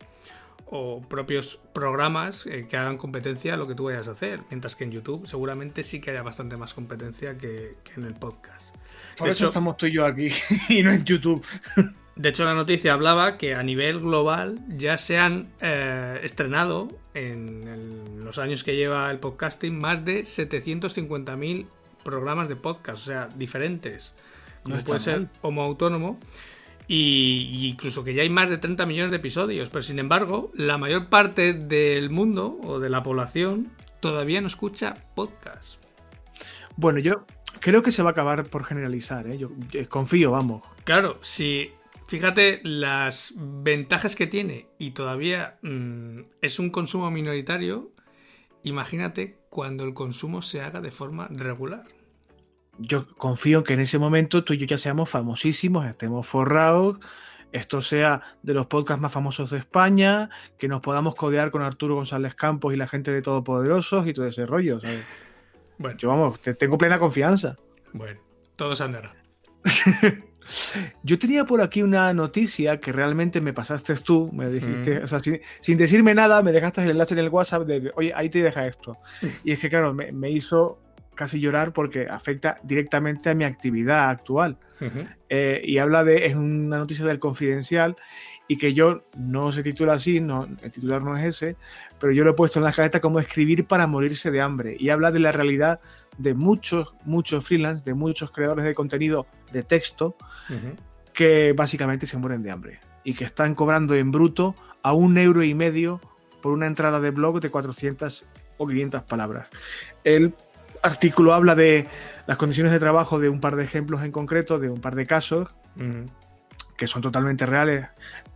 [0.66, 4.74] o propios programas eh, que hagan competencia a lo que tú vayas a hacer, mientras
[4.76, 8.74] que en YouTube seguramente sí que haya bastante más competencia que, que en el podcast.
[9.16, 10.28] Por De eso hecho- estamos tú y yo aquí
[10.68, 11.44] y no en YouTube.
[12.16, 17.66] De hecho, la noticia hablaba que a nivel global ya se han eh, estrenado en
[17.66, 21.66] el- los años que lleva el podcasting más de 750.000
[22.04, 24.14] programas de podcast, o sea, diferentes.
[24.62, 25.26] Como No puede ser.
[25.42, 26.18] Homo Autónomo.
[26.86, 29.70] Y, incluso que ya hay más de 30 millones de episodios.
[29.70, 33.70] Pero sin embargo, la mayor parte del mundo o de la población
[34.00, 35.82] todavía no escucha podcast.
[36.76, 37.24] Bueno, yo
[37.60, 39.38] creo que se va a acabar por generalizar, ¿eh?
[39.38, 40.62] Yo, yo confío, vamos.
[40.84, 41.72] Claro, si
[42.08, 47.92] fíjate las ventajas que tiene y todavía mm, es un consumo minoritario,
[48.62, 51.84] imagínate cuando el consumo se haga de forma regular.
[52.78, 56.98] Yo confío en que en ese momento tú y yo ya seamos famosísimos, estemos forrados,
[57.52, 61.94] esto sea de los podcasts más famosos de España, que nos podamos codear con Arturo
[61.94, 65.04] González Campos y la gente de Todopoderosos y todo ese rollo, ¿sabes?
[65.78, 67.56] Bueno, Yo, vamos, te tengo plena confianza.
[67.92, 68.20] bueno,
[68.56, 69.14] todo se andará.
[71.02, 75.04] Yo tenía por aquí una noticia que realmente me pasaste tú, me dijiste, Mm.
[75.04, 77.92] o sea, sin, sin decirme nada, me dejaste el enlace en el WhatsApp de, de,
[77.96, 78.98] oye, ahí te deja esto.
[79.42, 80.80] Y es que, claro, me, me hizo
[81.14, 84.58] casi llorar porque afecta directamente a mi actividad actual.
[85.30, 87.96] Eh, y habla de, es una noticia del confidencial
[88.46, 91.56] y que yo no se titula así, no, el titular no es ese,
[91.98, 94.90] pero yo lo he puesto en la caleta como escribir para morirse de hambre y
[94.90, 95.80] habla de la realidad
[96.18, 100.16] de muchos, muchos freelance, de muchos creadores de contenido de texto
[101.14, 105.42] que básicamente se mueren de hambre y que están cobrando en bruto a un euro
[105.42, 106.00] y medio
[106.42, 108.26] por una entrada de blog de 400
[108.58, 109.48] o 500 palabras.
[110.04, 110.34] Él
[110.84, 111.88] artículo habla de
[112.26, 115.06] las condiciones de trabajo de un par de ejemplos en concreto, de un par de
[115.06, 115.48] casos,
[116.76, 117.86] que son totalmente reales,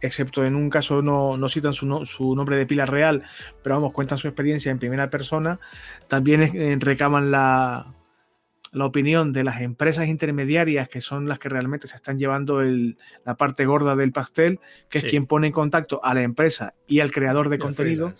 [0.01, 1.87] excepto en un caso no, citan su,
[2.35, 3.23] nombre de pila real,
[3.63, 5.61] pero vamos, cuentan su experiencia en primera persona.
[6.09, 7.95] También eh, recaman la,
[8.73, 13.37] la opinión de las empresas intermediarias, que son las que realmente se están llevando la
[13.37, 17.11] parte gorda del pastel, que es quien pone en contacto a la empresa y al
[17.11, 18.15] creador de contenido.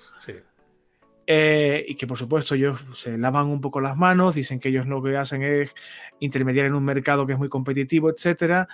[1.31, 4.87] Eh, y que por supuesto ellos se lavan un poco las manos, dicen que ellos
[4.87, 5.75] lo que hacen es
[6.21, 8.67] intermediar en un mercado que es muy competitivo, etcétera.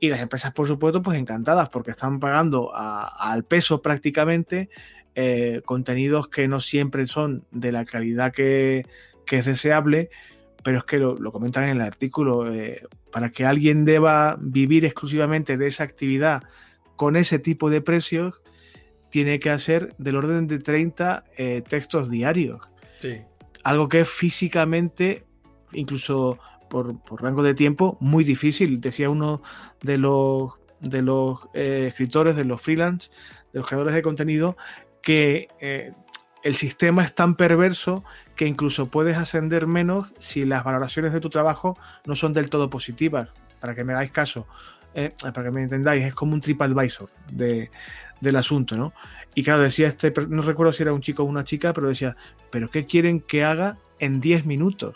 [0.00, 4.70] Y las empresas, por supuesto, pues encantadas porque están pagando al peso prácticamente
[5.14, 8.86] eh, contenidos que no siempre son de la calidad que,
[9.30, 10.08] es deseable,
[10.62, 15.58] pero es que lo, comentan en el artículo, eh, para que alguien deba vivir exclusivamente
[15.58, 16.42] de esa actividad
[16.96, 18.41] con ese tipo de precios,
[19.12, 22.62] tiene que hacer del orden de 30 eh, textos diarios.
[22.98, 23.20] Sí.
[23.62, 25.26] Algo que es físicamente,
[25.74, 26.38] incluso
[26.70, 28.80] por, rango de tiempo, muy difícil.
[28.80, 29.42] Decía uno
[29.82, 33.10] de los, de los eh, escritores, de los freelance,
[33.52, 34.56] de los creadores de contenido,
[35.02, 35.92] que eh,
[36.42, 38.04] el sistema es tan perverso
[38.34, 42.70] que incluso puedes ascender menos si las valoraciones de tu trabajo no son del todo
[42.70, 43.28] positivas.
[43.60, 44.46] Para que me hagáis caso,
[44.94, 47.70] para que me entendáis, es como un TripAdvisor de,
[48.22, 48.94] del asunto, ¿no?
[49.34, 52.16] Y claro, decía este, no recuerdo si era un chico o una chica, pero decía,
[52.50, 54.94] ¿pero qué quieren que haga en 10 minutos?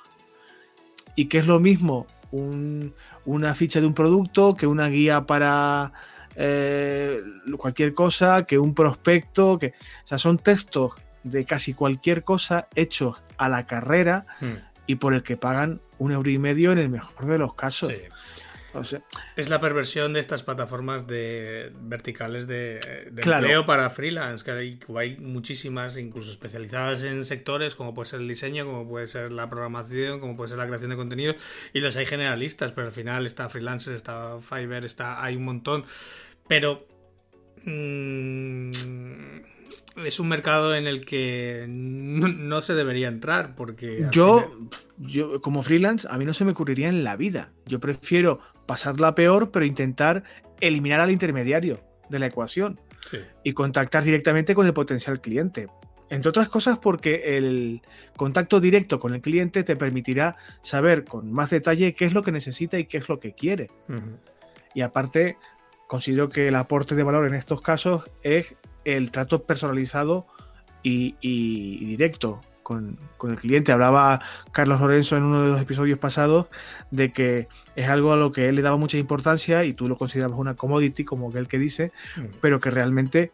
[1.16, 5.93] Y que es lo mismo una ficha de un producto que una guía para
[6.37, 7.20] eh,
[7.57, 9.68] cualquier cosa, que un prospecto, que,
[10.05, 10.93] o sea, son textos
[11.24, 14.55] de casi cualquier cosa hechos a la carrera hmm.
[14.87, 17.93] y por el que pagan un euro y medio en el mejor de los casos
[19.37, 22.81] es la perversión de estas plataformas de verticales de,
[23.16, 28.64] empleo para freelance, que hay, muchísimas, incluso especializadas en sectores, como puede ser el diseño,
[28.66, 31.37] como puede ser la programación, como puede ser la creación de contenidos,
[31.72, 35.85] y los hay generalistas, pero al final está freelancer, está Fiverr, está, hay un montón.
[36.49, 36.87] Pero
[37.64, 38.70] mm,
[40.05, 44.07] es un mercado en el que no, se debería entrar porque...
[44.11, 44.68] Yo,
[44.99, 47.53] yo, como freelance, a mí no se me ocurriría en la vida.
[47.66, 50.25] Yo prefiero pasarla peor, pero intentar
[50.61, 52.81] eliminar al intermediario de la ecuación
[53.45, 55.69] y contactar directamente con el potencial cliente.
[56.09, 57.83] Entre otras cosas porque el
[58.17, 62.33] contacto directo con el cliente te permitirá saber con más detalle qué es lo que
[62.33, 63.69] necesita y qué es lo que quiere.
[64.75, 65.37] Y aparte,
[65.87, 68.55] considero que el aporte de valor en estos casos es
[68.85, 70.27] el trato personalizado
[70.83, 71.14] y,
[71.85, 73.71] directo con, el cliente.
[73.71, 76.47] Hablaba Carlos Lorenzo en uno de los episodios pasados
[76.91, 77.47] de que
[77.77, 80.57] es algo a lo que él le daba mucha importancia y tú lo considerabas una
[80.57, 82.39] commodity, como aquel que dice, mm.
[82.41, 83.31] pero que realmente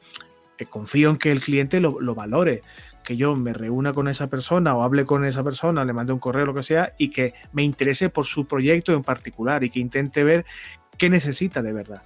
[0.59, 2.63] eh, confío en que el cliente lo, valore
[3.03, 6.19] que yo me reúna con esa persona o hable con esa persona, le mande un
[6.19, 9.81] correo, lo que sea, y que me interese por su proyecto en particular y que
[9.81, 10.45] intente ver
[10.99, 12.03] qué necesita de verdad.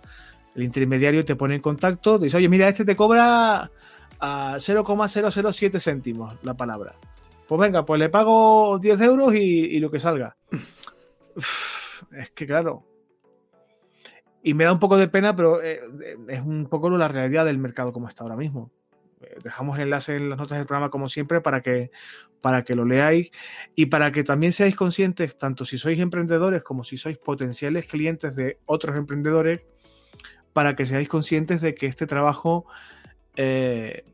[0.54, 3.68] El intermediario te pone en contacto, dice, oye, mira, este te cobra
[4.20, 6.94] a 0,007 céntimos la palabra.
[7.46, 10.36] Pues venga, pues le pago 10 euros y, lo que salga.
[12.12, 12.84] es que claro.
[14.42, 15.80] Y me da un poco de pena, pero eh,
[16.28, 18.70] es un poco la realidad del mercado como está ahora mismo.
[19.20, 21.90] Eh, dejamos el enlace en las notas del programa como siempre para que,
[22.40, 23.30] para que lo leáis
[23.74, 28.36] y para que también seáis conscientes, tanto si sois emprendedores como si sois potenciales clientes
[28.36, 29.62] de otros emprendedores,
[30.52, 32.66] para que seáis conscientes de que este trabajo
[33.36, 34.04] eh,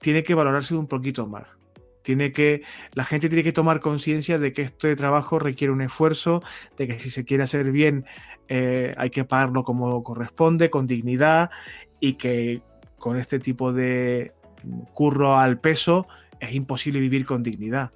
[0.00, 1.57] tiene que valorarse un poquito más.
[2.08, 2.62] Tiene que,
[2.94, 6.42] la gente tiene que tomar conciencia de que este trabajo requiere un esfuerzo,
[6.78, 8.06] de que si se quiere hacer bien
[8.48, 11.50] eh, hay que pagarlo como corresponde, con dignidad,
[12.00, 12.62] y que
[12.96, 14.32] con este tipo de
[14.94, 16.06] curro al peso
[16.40, 17.90] es imposible vivir con dignidad.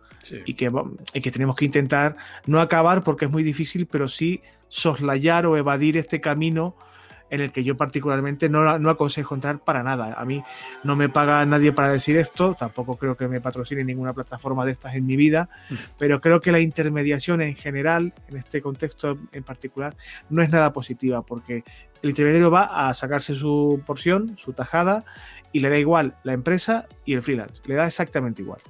[0.44, 0.70] Y, que,
[1.14, 5.56] y que tenemos que intentar no acabar porque es muy difícil, pero sí soslayar o
[5.56, 6.76] evadir este camino
[7.32, 10.14] en el que yo particularmente no, no, aconsejo entrar para nada.
[10.18, 10.44] A mí
[10.84, 14.72] no me paga nadie para decir esto, tampoco creo que me patrocine ninguna plataforma de
[14.72, 15.48] estas en mi vida,
[15.98, 19.96] pero creo que la intermediación en general, en este contexto en particular,
[20.28, 21.64] no es nada positiva porque
[22.02, 25.06] el intermediario va a sacarse su porción, su tajada,
[25.52, 28.60] y le da igual la empresa y el freelance, le da exactamente igual.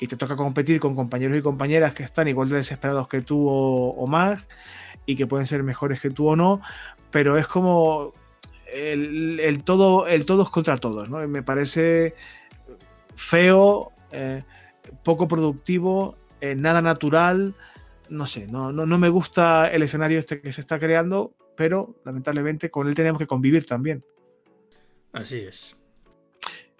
[0.00, 3.48] Y te toca competir con compañeros y compañeras que están igual de desesperados que tú
[3.48, 4.44] o, o más
[5.06, 6.60] y que pueden ser mejores que tú o no,
[7.10, 8.12] pero es como
[8.72, 11.26] el, todo, el todos contra todos, ¿no?
[11.26, 12.14] Me parece
[13.16, 14.42] feo, eh,
[15.02, 17.54] poco productivo, eh, nada natural,
[18.08, 21.96] no sé, no, no, no me gusta el escenario este que se está creando, pero
[22.04, 24.04] lamentablemente con él tenemos que convivir también.
[25.12, 25.76] Así es.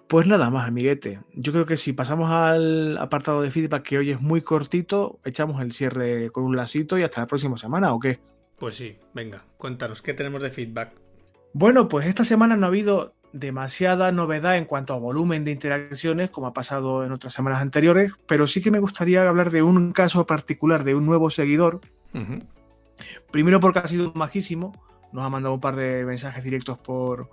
[0.06, 1.20] Pues nada más, amiguete.
[1.34, 5.60] Yo creo que si pasamos al apartado de feedback, que hoy es muy cortito, echamos
[5.60, 8.18] el cierre con un lasito y hasta la próxima semana, ¿o qué?
[8.58, 10.92] Pues sí, venga, cuéntanos, ¿qué tenemos de feedback?
[11.52, 16.30] Bueno, pues esta semana no ha habido demasiada novedad en cuanto a volumen de interacciones,
[16.30, 19.92] como ha pasado en otras semanas anteriores, pero sí que me gustaría hablar de un
[19.92, 21.80] caso particular de un nuevo seguidor.
[23.30, 24.72] Primero porque ha sido majísimo,
[25.12, 27.30] nos ha mandado un par de mensajes directos por,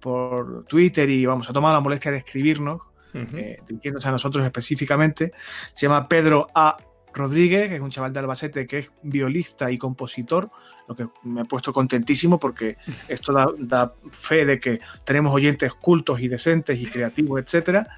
[0.00, 2.80] por Twitter y vamos, ha tomado la molestia de escribirnos,
[3.14, 5.32] eh, dirigiéndose a nosotros específicamente.
[5.74, 6.76] Se llama Pedro A.
[7.14, 10.50] Rodríguez, que es un chaval de Albacete que es violista y compositor,
[10.88, 12.76] lo que me ha puesto contentísimo porque
[13.08, 17.88] esto da, fe de que tenemos oyentes cultos y decentes y creativos, etcétera.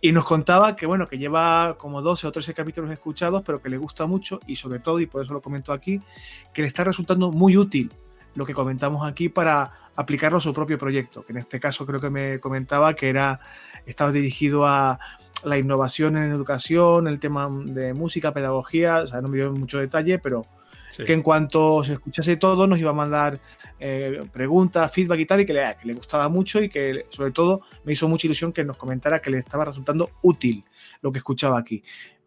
[0.00, 3.70] Y nos contaba que, bueno, que lleva como 12 o 13 capítulos escuchados, pero que
[3.70, 5.98] le gusta mucho y sobre todo, y por eso lo comento aquí,
[6.52, 7.90] que le está resultando muy útil
[8.34, 12.00] lo que comentamos aquí para aplicarlo a su propio proyecto, que en este caso creo
[12.00, 13.40] que me comentaba que era,
[13.86, 14.98] estaba dirigido a
[15.44, 19.78] la innovación en educación, el tema de música, pedagogía, o sea, no me dio mucho
[19.78, 20.46] detalle, pero
[21.04, 23.40] que en cuanto se escuchase todo nos iba a mandar
[23.80, 27.32] eh, preguntas, feedback y tal, y que le, que le gustaba mucho y que sobre
[27.32, 30.64] todo me hizo mucha ilusión que nos comentara que le estaba resultando útil
[31.00, 31.82] lo que escuchaba aquí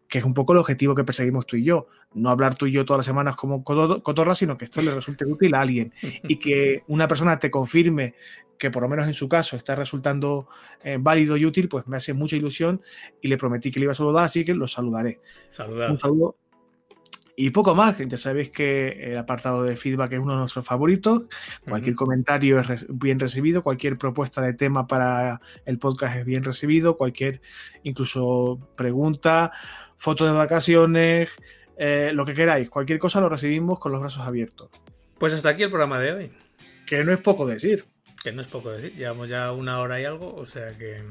[0.08, 1.86] que es un poco el objetivo que perseguimos tú y yo.
[2.14, 5.24] No hablar tú y yo todas las semanas como cotorra, sino que esto le resulte
[5.24, 5.92] útil a alguien
[6.28, 8.14] y que una persona te confirme
[8.58, 10.48] que por lo menos en su caso está resultando
[10.82, 12.82] eh, válido y útil, pues me hace mucha ilusión
[13.20, 15.20] y le prometí que le iba a saludar, así que lo saludaré.
[15.88, 16.36] Un saludo.
[17.40, 21.28] Y poco más, ya sabéis que el apartado de feedback es uno de nuestros favoritos.
[21.68, 26.96] Cualquier comentario es bien recibido, cualquier propuesta de tema para el podcast es bien recibido,
[26.96, 27.40] cualquier
[27.84, 29.52] incluso pregunta
[29.96, 31.30] fotos de vacaciones,
[31.78, 34.68] eh, lo que queráis, cualquier cosa lo recibimos con los brazos abiertos.
[35.18, 36.32] Pues hasta aquí el programa de hoy.
[36.86, 37.84] Que no es poco decir.
[38.22, 41.02] Que no es poco decir, llevamos ya una hora y algo, o sea que...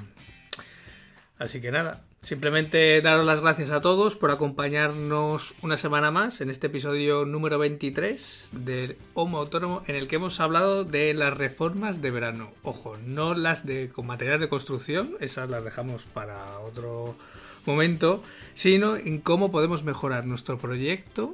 [1.38, 6.50] Así que nada, simplemente daros las gracias a todos por acompañarnos una semana más en
[6.50, 12.02] este episodio número 23 del Homo Autónomo en el que hemos hablado de las reformas
[12.02, 12.52] de verano.
[12.64, 17.16] Ojo, no las de con material de construcción, esas las dejamos para otro
[17.66, 18.22] momento,
[18.56, 21.34] sino en cómo podemos mejorar nuestro proyecto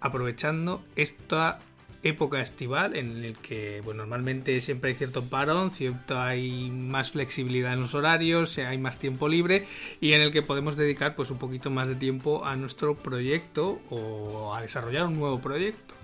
[0.00, 1.60] aprovechando esta
[2.04, 7.72] época estival en el que bueno, normalmente siempre hay cierto parón, cierto hay más flexibilidad
[7.72, 9.66] en los horarios, hay más tiempo libre
[10.00, 13.80] y en el que podemos dedicar pues un poquito más de tiempo a nuestro proyecto
[13.90, 15.94] o a desarrollar un nuevo proyecto.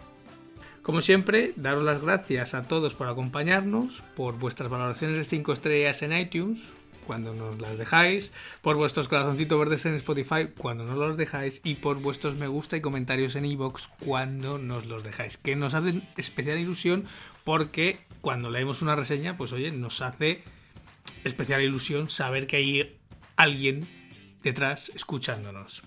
[0.83, 6.03] Como siempre, daros las gracias a todos por acompañarnos, por vuestras valoraciones de 5 estrellas
[6.03, 6.73] en iTunes,
[7.07, 8.33] cuando nos las dejáis,
[8.63, 12.77] por vuestros corazoncitos verdes en Spotify cuando nos los dejáis y por vuestros me gusta
[12.77, 17.07] y comentarios en iVoox cuando nos los dejáis, que nos hacen especial ilusión
[17.45, 20.43] porque cuando leemos una reseña, pues oye, nos hace
[21.25, 22.99] especial ilusión saber que hay
[23.37, 23.89] alguien
[24.43, 25.83] detrás escuchándonos.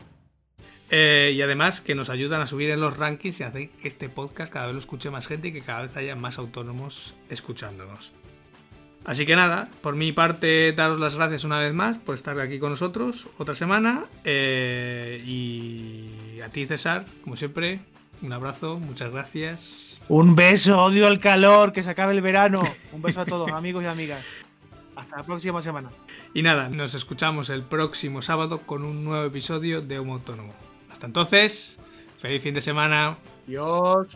[0.90, 4.10] Eh, y además que nos ayudan a subir en los rankings y hacer que este
[4.10, 8.12] podcast cada vez lo escuche más gente y que cada vez haya más autónomos escuchándonos.
[9.06, 12.60] Así que nada, por mi parte, daros las gracias una vez más por estar aquí
[12.60, 14.06] con nosotros otra semana.
[14.24, 17.82] Eh, y a ti, César, como siempre,
[18.22, 20.00] un abrazo, muchas gracias.
[20.08, 22.62] Un beso, odio el calor, que se acabe el verano.
[22.94, 24.24] Un beso a todos, amigos y amigas.
[24.96, 25.90] Hasta la próxima semana.
[26.34, 30.54] Y nada, nos escuchamos el próximo sábado con un nuevo episodio de Homo Autónomo.
[30.92, 31.78] Hasta entonces,
[32.20, 33.18] feliz fin de semana.
[33.48, 34.08] Adiós.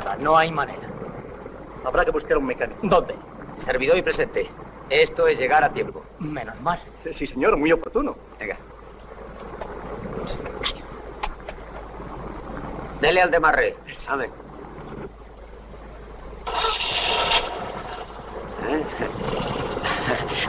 [0.00, 0.88] Nada, no hay manera.
[1.84, 2.80] Habrá que buscar un mecánico.
[2.82, 3.14] ¿Dónde?
[3.56, 4.48] Servidor y presente.
[4.88, 6.02] Esto es llegar a tiempo.
[6.18, 6.80] Menos mal.
[7.10, 8.16] Sí, señor, muy oportuno.
[8.38, 8.56] Venga.
[13.00, 13.76] Dele al demarre.
[13.92, 14.30] Saben.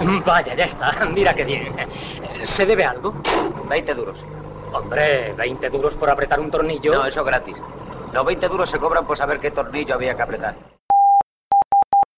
[0.26, 1.06] Vaya, ya está.
[1.14, 1.76] Mira qué bien.
[2.46, 3.16] ¿Se debe algo?
[3.70, 4.24] 20 duros.
[4.74, 6.94] Hombre, 20 duros por apretar un tornillo.
[6.94, 7.58] No, eso gratis.
[8.14, 10.54] Los 20 duros se cobran por saber qué tornillo había que apretar.